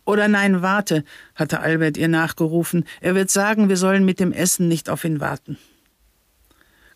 Oder 0.04 0.28
nein, 0.28 0.62
warte, 0.62 1.04
hatte 1.34 1.60
Albert 1.60 1.96
ihr 1.96 2.08
nachgerufen. 2.08 2.84
Er 3.00 3.14
wird 3.14 3.30
sagen, 3.30 3.68
wir 3.68 3.76
sollen 3.76 4.04
mit 4.04 4.20
dem 4.20 4.32
Essen 4.32 4.68
nicht 4.68 4.88
auf 4.88 5.04
ihn 5.04 5.20
warten. 5.20 5.58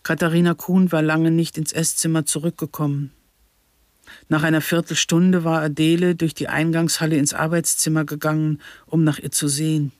Katharina 0.02 0.54
Kuhn 0.54 0.92
war 0.92 1.02
lange 1.02 1.30
nicht 1.30 1.56
ins 1.56 1.72
Esszimmer 1.72 2.26
zurückgekommen. 2.26 3.10
Nach 4.28 4.42
einer 4.42 4.60
Viertelstunde 4.60 5.44
war 5.44 5.62
Adele 5.62 6.14
durch 6.14 6.34
die 6.34 6.48
Eingangshalle 6.48 7.16
ins 7.16 7.34
Arbeitszimmer 7.34 8.04
gegangen, 8.04 8.60
um 8.86 9.02
nach 9.04 9.18
ihr 9.18 9.30
zu 9.30 9.48
sehen. 9.48 9.92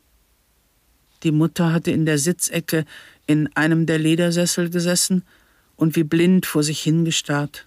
Die 1.23 1.33
Mutter 1.33 1.73
hatte 1.73 1.91
in 1.91 2.05
der 2.05 2.19
Sitzecke 2.19 2.85
in 3.27 3.49
einem 3.57 3.87
der 3.87 3.99
Ledersessel 3.99 4.69
gesessen 4.69 5.23
und 5.77 5.97
wie 5.97 6.05
blind 6.05 6.45
vor 6.45 6.63
sich 6.63 6.81
hingestarrt. 6.81 7.67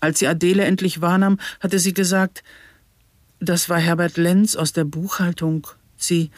Als 0.00 0.18
sie 0.18 0.26
Adele 0.26 0.64
endlich 0.64 1.00
wahrnahm, 1.00 1.38
hatte 1.60 1.78
sie 1.78 1.94
gesagt, 1.94 2.42
das 3.44 3.68
war 3.68 3.78
Herbert 3.78 4.16
Lenz 4.16 4.56
aus 4.56 4.72
der 4.72 4.84
Buchhaltung. 4.84 5.66
Sie. 5.96 6.30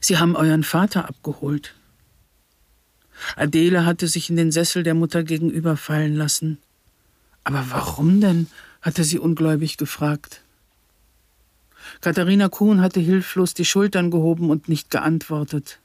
Sie 0.00 0.18
haben 0.18 0.36
euren 0.36 0.64
Vater 0.64 1.08
abgeholt. 1.08 1.74
Adele 3.36 3.84
hatte 3.86 4.08
sich 4.08 4.30
in 4.30 4.36
den 4.36 4.52
Sessel 4.52 4.82
der 4.82 4.94
Mutter 4.94 5.22
gegenüber 5.22 5.76
fallen 5.76 6.16
lassen. 6.16 6.58
Aber 7.44 7.66
warum 7.70 8.20
denn? 8.20 8.46
hatte 8.80 9.04
sie 9.04 9.18
ungläubig 9.18 9.76
gefragt. 9.76 10.42
Katharina 12.00 12.48
Kuhn 12.48 12.80
hatte 12.80 12.98
hilflos 12.98 13.54
die 13.54 13.64
Schultern 13.64 14.10
gehoben 14.10 14.50
und 14.50 14.68
nicht 14.68 14.90
geantwortet. 14.90 15.78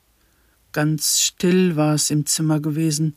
Ganz 0.72 1.22
still 1.22 1.76
war 1.76 1.94
es 1.94 2.10
im 2.10 2.26
Zimmer 2.26 2.60
gewesen. 2.60 3.16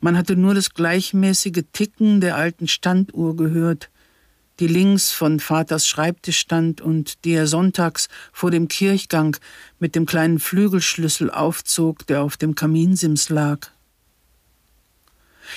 Man 0.00 0.16
hatte 0.16 0.34
nur 0.34 0.54
das 0.54 0.72
gleichmäßige 0.72 1.64
Ticken 1.72 2.20
der 2.20 2.36
alten 2.36 2.68
Standuhr 2.68 3.36
gehört, 3.36 3.90
die 4.60 4.66
links 4.66 5.12
von 5.12 5.40
Vaters 5.40 5.86
Schreibtisch 5.86 6.38
stand 6.38 6.80
und 6.80 7.24
die 7.24 7.32
er 7.32 7.46
sonntags 7.46 8.08
vor 8.32 8.50
dem 8.50 8.68
Kirchgang 8.68 9.36
mit 9.78 9.94
dem 9.94 10.06
kleinen 10.06 10.38
Flügelschlüssel 10.38 11.30
aufzog, 11.30 12.06
der 12.06 12.22
auf 12.22 12.36
dem 12.36 12.54
Kaminsims 12.54 13.28
lag. 13.28 13.68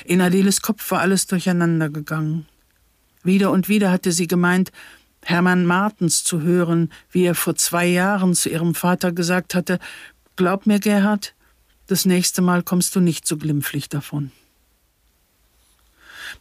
In 0.05 0.21
Adeles 0.21 0.61
Kopf 0.61 0.91
war 0.91 1.01
alles 1.01 1.27
durcheinander 1.27 1.89
gegangen. 1.89 2.45
Wieder 3.23 3.51
und 3.51 3.69
wieder 3.69 3.91
hatte 3.91 4.11
sie 4.11 4.27
gemeint, 4.27 4.71
Hermann 5.23 5.65
Martens 5.65 6.23
zu 6.23 6.41
hören, 6.41 6.91
wie 7.11 7.23
er 7.23 7.35
vor 7.35 7.55
zwei 7.55 7.85
Jahren 7.85 8.33
zu 8.33 8.49
ihrem 8.49 8.75
Vater 8.75 9.11
gesagt 9.11 9.55
hatte, 9.55 9.79
Glaub 10.35 10.65
mir, 10.65 10.79
Gerhard, 10.79 11.35
das 11.87 12.05
nächste 12.05 12.41
Mal 12.41 12.63
kommst 12.63 12.95
du 12.95 13.01
nicht 13.01 13.27
so 13.27 13.35
glimpflich 13.35 13.89
davon. 13.89 14.31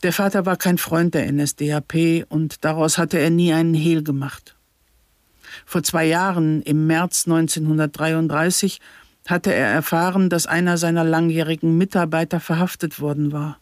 Der 0.03 0.13
Vater 0.13 0.47
war 0.47 0.57
kein 0.57 0.79
Freund 0.79 1.15
der 1.15 1.31
NSDAP 1.31 2.25
und 2.29 2.65
daraus 2.65 2.99
hatte 2.99 3.19
er 3.19 3.31
nie 3.31 3.53
einen 3.53 3.75
Hehl 3.75 4.05
gemacht. 4.05 4.55
Vor 5.67 5.83
zwei 5.83 6.05
Jahren, 6.07 6.63
im 6.63 6.87
März 6.87 7.27
1933, 7.27 8.81
hatte 9.27 9.53
er 9.53 9.67
erfahren, 9.67 10.31
dass 10.31 10.47
einer 10.47 10.79
seiner 10.79 11.05
langjährigen 11.05 11.77
Mitarbeiter 11.77 12.39
verhaftet 12.39 13.01
worden 13.01 13.33
war. 13.33 13.59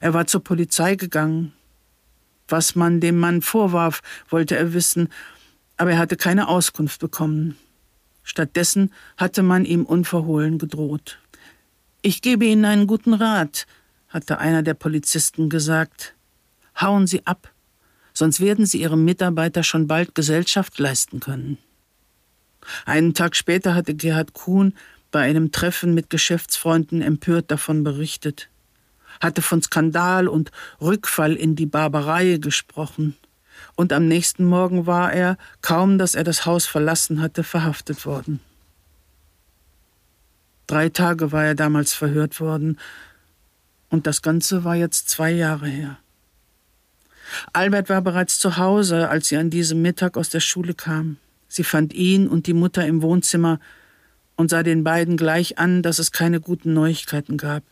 Er 0.00 0.14
war 0.14 0.26
zur 0.26 0.42
Polizei 0.42 0.94
gegangen. 0.94 1.52
Was 2.48 2.74
man 2.74 3.00
dem 3.00 3.18
Mann 3.18 3.42
vorwarf, 3.42 4.00
wollte 4.30 4.56
er 4.56 4.72
wissen, 4.72 5.10
aber 5.76 5.92
er 5.92 5.98
hatte 5.98 6.16
keine 6.16 6.48
Auskunft 6.48 7.00
bekommen. 7.00 7.56
Stattdessen 8.22 8.92
hatte 9.16 9.42
man 9.42 9.64
ihm 9.64 9.84
unverhohlen 9.84 10.58
gedroht. 10.58 11.18
Ich 12.00 12.22
gebe 12.22 12.46
Ihnen 12.46 12.64
einen 12.64 12.86
guten 12.86 13.12
Rat, 13.12 13.66
hatte 14.08 14.38
einer 14.38 14.62
der 14.62 14.74
Polizisten 14.74 15.48
gesagt. 15.48 16.14
Hauen 16.80 17.06
Sie 17.06 17.26
ab, 17.26 17.52
sonst 18.12 18.40
werden 18.40 18.66
Sie 18.66 18.80
Ihrem 18.80 19.04
Mitarbeiter 19.04 19.62
schon 19.62 19.86
bald 19.86 20.14
Gesellschaft 20.14 20.78
leisten 20.78 21.20
können. 21.20 21.58
Einen 22.84 23.14
Tag 23.14 23.36
später 23.36 23.74
hatte 23.74 23.94
Gerhard 23.94 24.32
Kuhn 24.32 24.74
bei 25.10 25.20
einem 25.20 25.52
Treffen 25.52 25.94
mit 25.94 26.10
Geschäftsfreunden 26.10 27.02
empört 27.02 27.50
davon 27.50 27.82
berichtet, 27.82 28.48
hatte 29.20 29.42
von 29.42 29.62
Skandal 29.62 30.28
und 30.28 30.50
Rückfall 30.80 31.34
in 31.34 31.56
die 31.56 31.66
Barbarei 31.66 32.38
gesprochen, 32.38 33.16
und 33.74 33.92
am 33.92 34.06
nächsten 34.06 34.44
Morgen 34.44 34.86
war 34.86 35.12
er, 35.12 35.36
kaum 35.62 35.98
dass 35.98 36.14
er 36.14 36.22
das 36.22 36.46
Haus 36.46 36.66
verlassen 36.66 37.20
hatte, 37.20 37.42
verhaftet 37.42 38.06
worden. 38.06 38.40
Drei 40.68 40.90
Tage 40.90 41.32
war 41.32 41.44
er 41.44 41.54
damals 41.54 41.92
verhört 41.94 42.40
worden, 42.40 42.78
und 43.90 44.06
das 44.06 44.22
Ganze 44.22 44.64
war 44.64 44.76
jetzt 44.76 45.08
zwei 45.08 45.30
Jahre 45.30 45.66
her. 45.66 45.98
Albert 47.52 47.88
war 47.88 48.02
bereits 48.02 48.38
zu 48.38 48.56
Hause, 48.56 49.08
als 49.08 49.28
sie 49.28 49.36
an 49.36 49.50
diesem 49.50 49.82
Mittag 49.82 50.16
aus 50.16 50.30
der 50.30 50.40
Schule 50.40 50.74
kam. 50.74 51.16
Sie 51.48 51.64
fand 51.64 51.92
ihn 51.94 52.28
und 52.28 52.46
die 52.46 52.54
Mutter 52.54 52.86
im 52.86 53.02
Wohnzimmer 53.02 53.60
und 54.36 54.50
sah 54.50 54.62
den 54.62 54.84
beiden 54.84 55.16
gleich 55.16 55.58
an, 55.58 55.82
dass 55.82 55.98
es 55.98 56.12
keine 56.12 56.40
guten 56.40 56.72
Neuigkeiten 56.72 57.36
gab. 57.36 57.62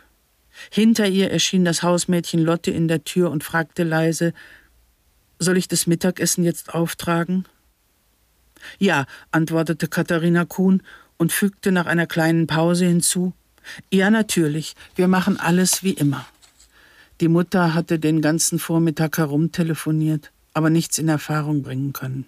Hinter 0.70 1.06
ihr 1.06 1.30
erschien 1.30 1.64
das 1.64 1.82
Hausmädchen 1.82 2.40
Lotte 2.40 2.70
in 2.70 2.88
der 2.88 3.04
Tür 3.04 3.30
und 3.30 3.44
fragte 3.44 3.84
leise 3.84 4.32
Soll 5.38 5.58
ich 5.58 5.68
das 5.68 5.86
Mittagessen 5.86 6.44
jetzt 6.44 6.74
auftragen? 6.74 7.44
Ja, 8.78 9.06
antwortete 9.30 9.86
Katharina 9.86 10.44
Kuhn 10.44 10.82
und 11.18 11.32
fügte 11.32 11.72
nach 11.72 11.86
einer 11.86 12.06
kleinen 12.06 12.46
Pause 12.46 12.86
hinzu 12.86 13.34
Ja, 13.90 14.10
natürlich, 14.10 14.74
wir 14.94 15.08
machen 15.08 15.38
alles 15.38 15.82
wie 15.82 15.92
immer. 15.92 16.26
Die 17.20 17.28
Mutter 17.28 17.74
hatte 17.74 17.98
den 17.98 18.20
ganzen 18.20 18.58
Vormittag 18.58 19.18
herumtelefoniert, 19.18 20.30
aber 20.52 20.70
nichts 20.70 20.98
in 20.98 21.08
Erfahrung 21.08 21.62
bringen 21.62 21.92
können. 21.92 22.26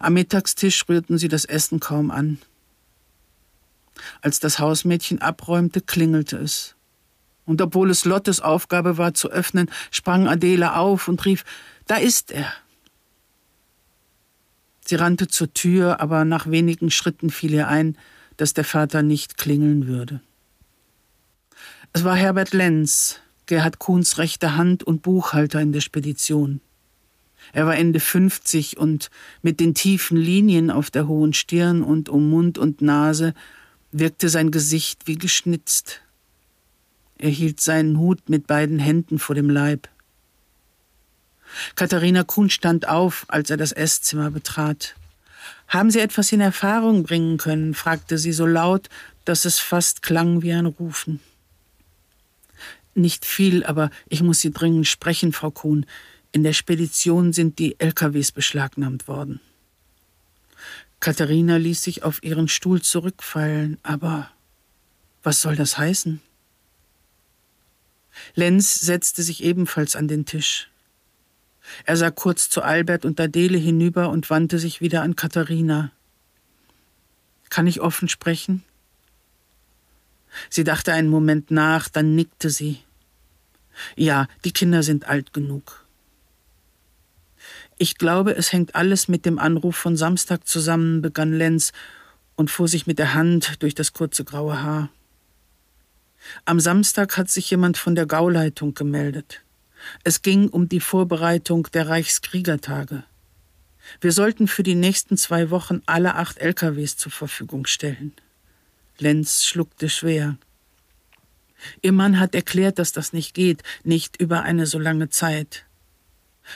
Am 0.00 0.14
Mittagstisch 0.14 0.88
rührten 0.88 1.18
sie 1.18 1.28
das 1.28 1.44
Essen 1.44 1.78
kaum 1.78 2.10
an. 2.10 2.38
Als 4.22 4.40
das 4.40 4.58
Hausmädchen 4.58 5.20
abräumte, 5.20 5.80
klingelte 5.80 6.38
es. 6.38 6.74
Und 7.44 7.60
obwohl 7.60 7.90
es 7.90 8.04
Lottes 8.04 8.40
Aufgabe 8.40 8.96
war 8.96 9.14
zu 9.14 9.30
öffnen, 9.30 9.70
sprang 9.90 10.26
Adele 10.26 10.76
auf 10.76 11.08
und 11.08 11.24
rief 11.24 11.44
Da 11.86 11.96
ist 11.96 12.30
er. 12.30 12.52
Sie 14.84 14.94
rannte 14.96 15.28
zur 15.28 15.52
Tür, 15.52 16.00
aber 16.00 16.24
nach 16.24 16.50
wenigen 16.50 16.90
Schritten 16.90 17.30
fiel 17.30 17.52
ihr 17.52 17.68
ein, 17.68 17.96
dass 18.40 18.54
der 18.54 18.64
Vater 18.64 19.02
nicht 19.02 19.36
klingeln 19.36 19.86
würde. 19.86 20.20
Es 21.92 22.04
war 22.04 22.16
Herbert 22.16 22.54
Lenz, 22.54 23.20
Gerhard 23.46 23.78
Kuhns 23.78 24.16
rechte 24.16 24.56
Hand 24.56 24.82
und 24.82 25.02
Buchhalter 25.02 25.60
in 25.60 25.72
der 25.72 25.80
Spedition. 25.80 26.60
Er 27.52 27.66
war 27.66 27.76
Ende 27.76 28.00
50 28.00 28.78
und 28.78 29.10
mit 29.42 29.60
den 29.60 29.74
tiefen 29.74 30.16
Linien 30.16 30.70
auf 30.70 30.90
der 30.90 31.06
hohen 31.06 31.32
Stirn 31.32 31.82
und 31.82 32.08
um 32.08 32.30
Mund 32.30 32.56
und 32.56 32.80
Nase 32.80 33.34
wirkte 33.92 34.28
sein 34.28 34.50
Gesicht 34.50 35.06
wie 35.06 35.16
geschnitzt. 35.16 36.00
Er 37.18 37.30
hielt 37.30 37.60
seinen 37.60 37.98
Hut 37.98 38.30
mit 38.30 38.46
beiden 38.46 38.78
Händen 38.78 39.18
vor 39.18 39.34
dem 39.34 39.50
Leib. 39.50 39.88
Katharina 41.74 42.22
Kuhn 42.22 42.48
stand 42.48 42.88
auf, 42.88 43.26
als 43.28 43.50
er 43.50 43.56
das 43.56 43.72
Esszimmer 43.72 44.30
betrat. 44.30 44.94
Haben 45.68 45.90
Sie 45.90 46.00
etwas 46.00 46.32
in 46.32 46.40
Erfahrung 46.40 47.02
bringen 47.02 47.38
können? 47.38 47.74
fragte 47.74 48.18
sie 48.18 48.32
so 48.32 48.46
laut, 48.46 48.88
dass 49.24 49.44
es 49.44 49.58
fast 49.58 50.02
klang 50.02 50.42
wie 50.42 50.52
ein 50.52 50.66
Rufen. 50.66 51.20
Nicht 52.94 53.24
viel, 53.24 53.64
aber 53.64 53.90
ich 54.08 54.22
muss 54.22 54.40
Sie 54.40 54.50
dringend 54.50 54.86
sprechen, 54.86 55.32
Frau 55.32 55.50
Kuhn. 55.50 55.86
In 56.32 56.42
der 56.42 56.52
Spedition 56.52 57.32
sind 57.32 57.58
die 57.58 57.78
LKWs 57.78 58.32
beschlagnahmt 58.32 59.08
worden. 59.08 59.40
Katharina 61.00 61.56
ließ 61.56 61.82
sich 61.82 62.02
auf 62.02 62.22
ihren 62.22 62.48
Stuhl 62.48 62.82
zurückfallen, 62.82 63.78
aber 63.82 64.30
was 65.22 65.40
soll 65.40 65.56
das 65.56 65.78
heißen? 65.78 66.20
Lenz 68.34 68.74
setzte 68.74 69.22
sich 69.22 69.42
ebenfalls 69.42 69.96
an 69.96 70.08
den 70.08 70.26
Tisch. 70.26 70.68
Er 71.84 71.96
sah 71.96 72.10
kurz 72.10 72.48
zu 72.48 72.62
Albert 72.62 73.04
und 73.04 73.20
Adele 73.20 73.58
hinüber 73.58 74.08
und 74.10 74.30
wandte 74.30 74.58
sich 74.58 74.80
wieder 74.80 75.02
an 75.02 75.16
Katharina. 75.16 75.92
Kann 77.48 77.66
ich 77.66 77.80
offen 77.80 78.08
sprechen? 78.08 78.62
Sie 80.48 80.64
dachte 80.64 80.92
einen 80.92 81.08
Moment 81.08 81.50
nach, 81.50 81.88
dann 81.88 82.14
nickte 82.14 82.50
sie. 82.50 82.78
Ja, 83.96 84.28
die 84.44 84.52
Kinder 84.52 84.82
sind 84.82 85.08
alt 85.08 85.32
genug. 85.32 85.86
Ich 87.78 87.96
glaube, 87.96 88.36
es 88.36 88.52
hängt 88.52 88.74
alles 88.74 89.08
mit 89.08 89.24
dem 89.24 89.38
Anruf 89.38 89.76
von 89.76 89.96
Samstag 89.96 90.46
zusammen, 90.46 91.02
begann 91.02 91.32
Lenz 91.32 91.72
und 92.36 92.50
fuhr 92.50 92.68
sich 92.68 92.86
mit 92.86 92.98
der 92.98 93.14
Hand 93.14 93.62
durch 93.62 93.74
das 93.74 93.92
kurze 93.92 94.24
graue 94.24 94.62
Haar. 94.62 94.90
Am 96.44 96.60
Samstag 96.60 97.16
hat 97.16 97.30
sich 97.30 97.50
jemand 97.50 97.78
von 97.78 97.94
der 97.94 98.06
Gauleitung 98.06 98.74
gemeldet. 98.74 99.42
Es 100.04 100.22
ging 100.22 100.48
um 100.48 100.68
die 100.68 100.80
Vorbereitung 100.80 101.68
der 101.72 101.88
Reichskriegertage. 101.88 103.04
Wir 104.00 104.12
sollten 104.12 104.46
für 104.46 104.62
die 104.62 104.74
nächsten 104.74 105.16
zwei 105.16 105.50
Wochen 105.50 105.82
alle 105.86 106.14
acht 106.14 106.38
LKWs 106.38 106.96
zur 106.96 107.12
Verfügung 107.12 107.66
stellen. 107.66 108.12
Lenz 108.98 109.44
schluckte 109.44 109.88
schwer. 109.88 110.36
Ihr 111.82 111.92
Mann 111.92 112.20
hat 112.20 112.34
erklärt, 112.34 112.78
dass 112.78 112.92
das 112.92 113.12
nicht 113.12 113.34
geht, 113.34 113.62
nicht 113.84 114.20
über 114.20 114.42
eine 114.42 114.66
so 114.66 114.78
lange 114.78 115.08
Zeit 115.08 115.64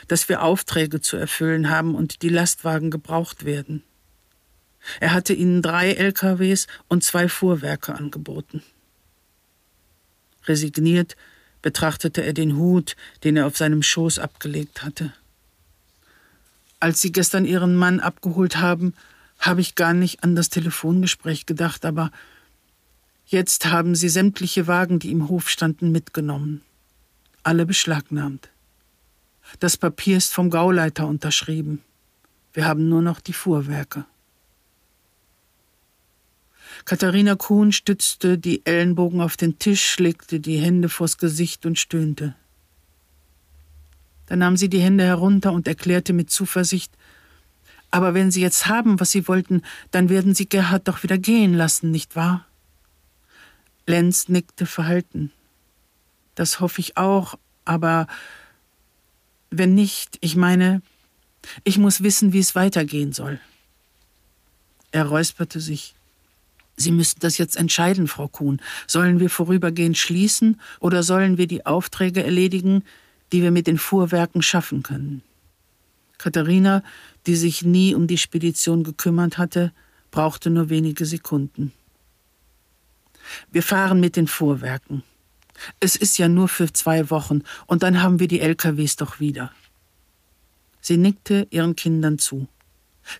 dass 0.09 0.29
wir 0.29 0.43
Aufträge 0.43 1.01
zu 1.01 1.17
erfüllen 1.17 1.69
haben 1.71 1.95
und 1.95 2.23
die 2.23 2.29
Lastwagen 2.29 2.91
gebraucht 2.91 3.45
werden. 3.45 3.83
Er 5.01 5.15
hatte 5.15 5.33
ihnen 5.33 5.63
drei 5.63 5.93
LKWs 5.93 6.67
und 6.89 7.03
zwei 7.03 7.29
Fuhrwerke 7.29 7.95
angeboten. 7.95 8.63
Resigniert 10.47 11.17
betrachtete 11.65 12.23
er 12.23 12.35
den 12.35 12.57
Hut, 12.59 12.95
den 13.25 13.39
er 13.39 13.47
auf 13.47 13.57
seinem 13.57 13.83
Schoß 13.83 14.19
abgelegt 14.19 14.83
hatte. 14.83 15.15
Als 16.79 17.01
Sie 17.01 17.11
gestern 17.11 17.47
Ihren 17.47 17.75
Mann 17.75 18.01
abgeholt 18.01 18.59
haben, 18.59 18.93
habe 19.39 19.63
ich 19.63 19.75
gar 19.75 19.95
nicht 19.95 20.23
an 20.23 20.37
das 20.37 20.51
Telefongespräch 20.51 21.47
gedacht, 21.47 21.87
aber 21.87 22.11
jetzt 23.25 23.65
haben 23.65 23.95
Sie 23.95 24.11
sämtliche 24.11 24.67
Wagen, 24.67 24.99
die 24.99 25.11
im 25.11 25.31
Hof 25.31 25.49
standen, 25.49 25.91
mitgenommen. 25.91 26.61
Alle 27.43 27.65
beschlagnahmt. 27.65 28.51
Das 29.59 29.79
Papier 29.79 30.19
ist 30.19 30.35
vom 30.35 30.51
Gauleiter 30.51 31.07
unterschrieben. 31.07 31.81
Wir 32.53 32.67
haben 32.67 32.91
nur 32.91 33.01
noch 33.01 33.21
die 33.21 33.33
Fuhrwerke. 33.33 34.05
Katharina 36.85 37.35
Kuhn 37.35 37.73
stützte 37.73 38.39
die 38.39 38.65
Ellenbogen 38.67 39.21
auf 39.21 39.37
den 39.37 39.59
Tisch, 39.59 39.99
legte 39.99 40.41
die 40.41 40.59
Hände 40.59 40.89
vors 40.89 41.19
Gesicht 41.19 41.67
und 41.67 41.79
stöhnte. 41.79 42.35
Dann 44.27 44.39
nahm 44.39 44.57
sie 44.57 44.69
die 44.69 44.81
Hände 44.81 45.05
herunter 45.05 45.53
und 45.53 45.69
erklärte 45.69 46.13
mit 46.13 46.31
Zuversicht, 46.31 46.93
aber 47.95 48.13
wenn 48.13 48.33
Sie 48.33 48.41
jetzt 48.41 48.67
haben, 48.67 48.99
was 48.99 49.13
Sie 49.13 49.29
wollten, 49.29 49.63
dann 49.93 50.09
werden 50.09 50.35
Sie 50.35 50.49
Gerhard 50.49 50.89
doch 50.89 51.05
wieder 51.05 51.17
gehen 51.17 51.55
lassen, 51.55 51.93
nicht 51.93 52.17
wahr? 52.17 52.45
Lenz 53.87 54.29
nickte 54.29 54.67
verhalten. 54.67 55.31
Das 56.35 56.59
hoffe 56.59 56.81
ich 56.81 56.97
auch, 56.97 57.39
aber 57.65 58.09
wenn 59.51 59.77
nicht, 59.77 60.19
ich 60.23 60.35
meine, 60.35 60.83
ich 61.63 61.79
muss 61.79 62.03
wissen, 62.03 62.33
wie 62.33 62.41
es 62.41 62.57
weitergehen 62.57 63.13
soll. 63.13 63.39
Er 64.91 65.07
räusperte 65.07 65.61
sich. 65.61 65.95
Sie 66.77 66.91
müssten 66.91 67.21
das 67.21 67.39
jetzt 67.39 67.57
entscheiden, 67.57 68.09
Frau 68.09 68.29
Kuhn. 68.29 68.61
Sollen 68.87 69.21
wir 69.21 69.31
vorübergehend 69.31 69.97
schließen 69.97 70.61
oder 70.81 71.03
sollen 71.03 71.39
wir 71.39 71.47
die 71.47 71.67
Aufträge 71.67 72.25
erledigen, 72.25 72.85
die 73.33 73.43
wir 73.43 73.51
mit 73.51 73.67
den 73.67 73.79
Fuhrwerken 73.79 74.43
schaffen 74.43 74.83
können? 74.83 75.23
Katharina, 76.19 76.83
die 77.27 77.37
sich 77.37 77.63
nie 77.63 77.95
um 77.95 78.07
die 78.07 78.19
Spedition 78.19 78.83
gekümmert 78.83 79.39
hatte, 79.39 79.73
brauchte 80.11 80.51
nur 80.51 80.69
wenige 80.69 81.07
Sekunden. 81.07 81.73
Wir 83.51 83.63
fahren 83.63 84.01
mit 84.01 84.17
den 84.17 84.27
Fuhrwerken. 84.27 85.03
Es 85.81 85.97
ist 85.97 86.19
ja 86.19 86.29
nur 86.29 86.49
für 86.49 86.73
zwei 86.73 87.11
Wochen 87.11 87.43
und 87.67 87.83
dann 87.83 88.03
haben 88.03 88.21
wir 88.21 88.29
die 88.29 88.41
LKWs 88.41 88.97
doch 88.97 89.21
wieder. 89.21 89.53
Sie 90.81 90.97
nickte 90.97 91.47
ihren 91.51 91.77
Kindern 91.77 92.19
zu. 92.19 92.49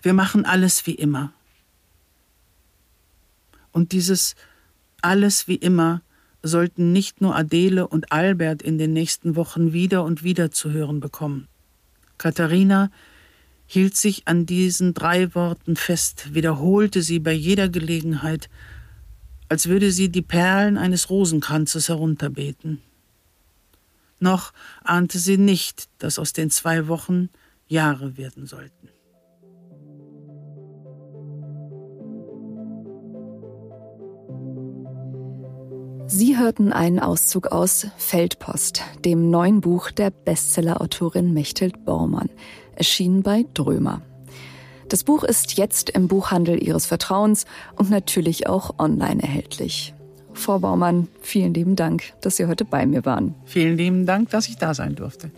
Wir 0.01 0.13
machen 0.13 0.45
alles 0.45 0.85
wie 0.85 0.95
immer. 0.95 1.33
Und 3.75 3.91
dieses 3.91 4.35
alles 5.01 5.49
wie 5.49 5.57
immer 5.57 6.01
sollten 6.41 6.93
nicht 6.93 7.19
nur 7.19 7.35
Adele 7.35 7.85
und 7.85 8.09
Albert 8.09 8.61
in 8.61 8.77
den 8.77 8.93
nächsten 8.93 9.35
Wochen 9.35 9.73
wieder 9.73 10.05
und 10.05 10.23
wieder 10.23 10.49
zu 10.49 10.71
hören 10.71 11.01
bekommen. 11.01 11.49
Katharina 12.17 12.89
hielt 13.67 13.97
sich 13.97 14.29
an 14.29 14.45
diesen 14.45 14.93
drei 14.93 15.35
Worten 15.35 15.75
fest, 15.75 16.33
wiederholte 16.33 17.01
sie 17.01 17.19
bei 17.19 17.33
jeder 17.33 17.67
Gelegenheit, 17.67 18.49
als 19.49 19.67
würde 19.67 19.91
sie 19.91 20.07
die 20.07 20.21
Perlen 20.21 20.77
eines 20.77 21.09
Rosenkranzes 21.09 21.89
herunterbeten. 21.89 22.81
Noch 24.21 24.53
ahnte 24.85 25.19
sie 25.19 25.37
nicht, 25.37 25.89
dass 25.97 26.17
aus 26.17 26.31
den 26.31 26.49
zwei 26.49 26.87
Wochen 26.87 27.27
Jahre 27.67 28.15
werden 28.15 28.47
sollten. 28.47 28.94
Sie 36.17 36.37
hörten 36.37 36.71
einen 36.71 37.01
Auszug 37.01 37.47
aus 37.47 37.87
Feldpost, 37.97 38.81
dem 39.03 39.29
neuen 39.29 39.59
Buch 39.59 39.91
der 39.91 40.11
Bestsellerautorin 40.11 41.33
Mechthild 41.33 41.83
Bormann, 41.83 42.29
erschienen 42.73 43.21
bei 43.21 43.45
Drömer. 43.53 44.01
Das 44.87 45.03
Buch 45.03 45.25
ist 45.25 45.57
jetzt 45.57 45.89
im 45.89 46.07
Buchhandel 46.07 46.63
Ihres 46.63 46.85
Vertrauens 46.85 47.43
und 47.75 47.89
natürlich 47.89 48.47
auch 48.47 48.79
online 48.79 49.21
erhältlich. 49.21 49.93
Frau 50.31 50.59
Baumann, 50.59 51.09
vielen 51.19 51.53
lieben 51.53 51.75
Dank, 51.75 52.13
dass 52.21 52.37
Sie 52.37 52.45
heute 52.45 52.63
bei 52.63 52.85
mir 52.85 53.03
waren. 53.03 53.35
Vielen 53.43 53.75
lieben 53.75 54.05
Dank, 54.05 54.29
dass 54.29 54.47
ich 54.47 54.55
da 54.55 54.73
sein 54.73 54.95
durfte. 54.95 55.31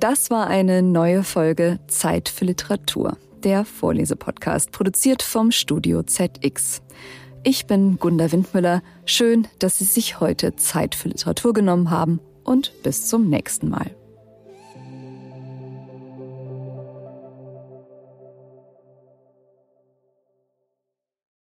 Das 0.00 0.28
war 0.28 0.48
eine 0.48 0.82
neue 0.82 1.22
Folge 1.22 1.78
Zeit 1.86 2.28
für 2.28 2.44
Literatur, 2.44 3.16
der 3.42 3.64
Vorlesepodcast, 3.64 4.70
produziert 4.70 5.22
vom 5.22 5.50
Studio 5.50 6.02
ZX. 6.02 6.82
Ich 7.46 7.66
bin 7.66 7.98
Gunda 7.98 8.32
Windmüller. 8.32 8.82
Schön, 9.04 9.46
dass 9.58 9.78
Sie 9.78 9.84
sich 9.84 10.18
heute 10.18 10.56
Zeit 10.56 10.94
für 10.94 11.08
Literatur 11.08 11.52
genommen 11.52 11.90
haben 11.90 12.20
und 12.42 12.72
bis 12.82 13.06
zum 13.06 13.28
nächsten 13.28 13.68
Mal. 13.68 13.90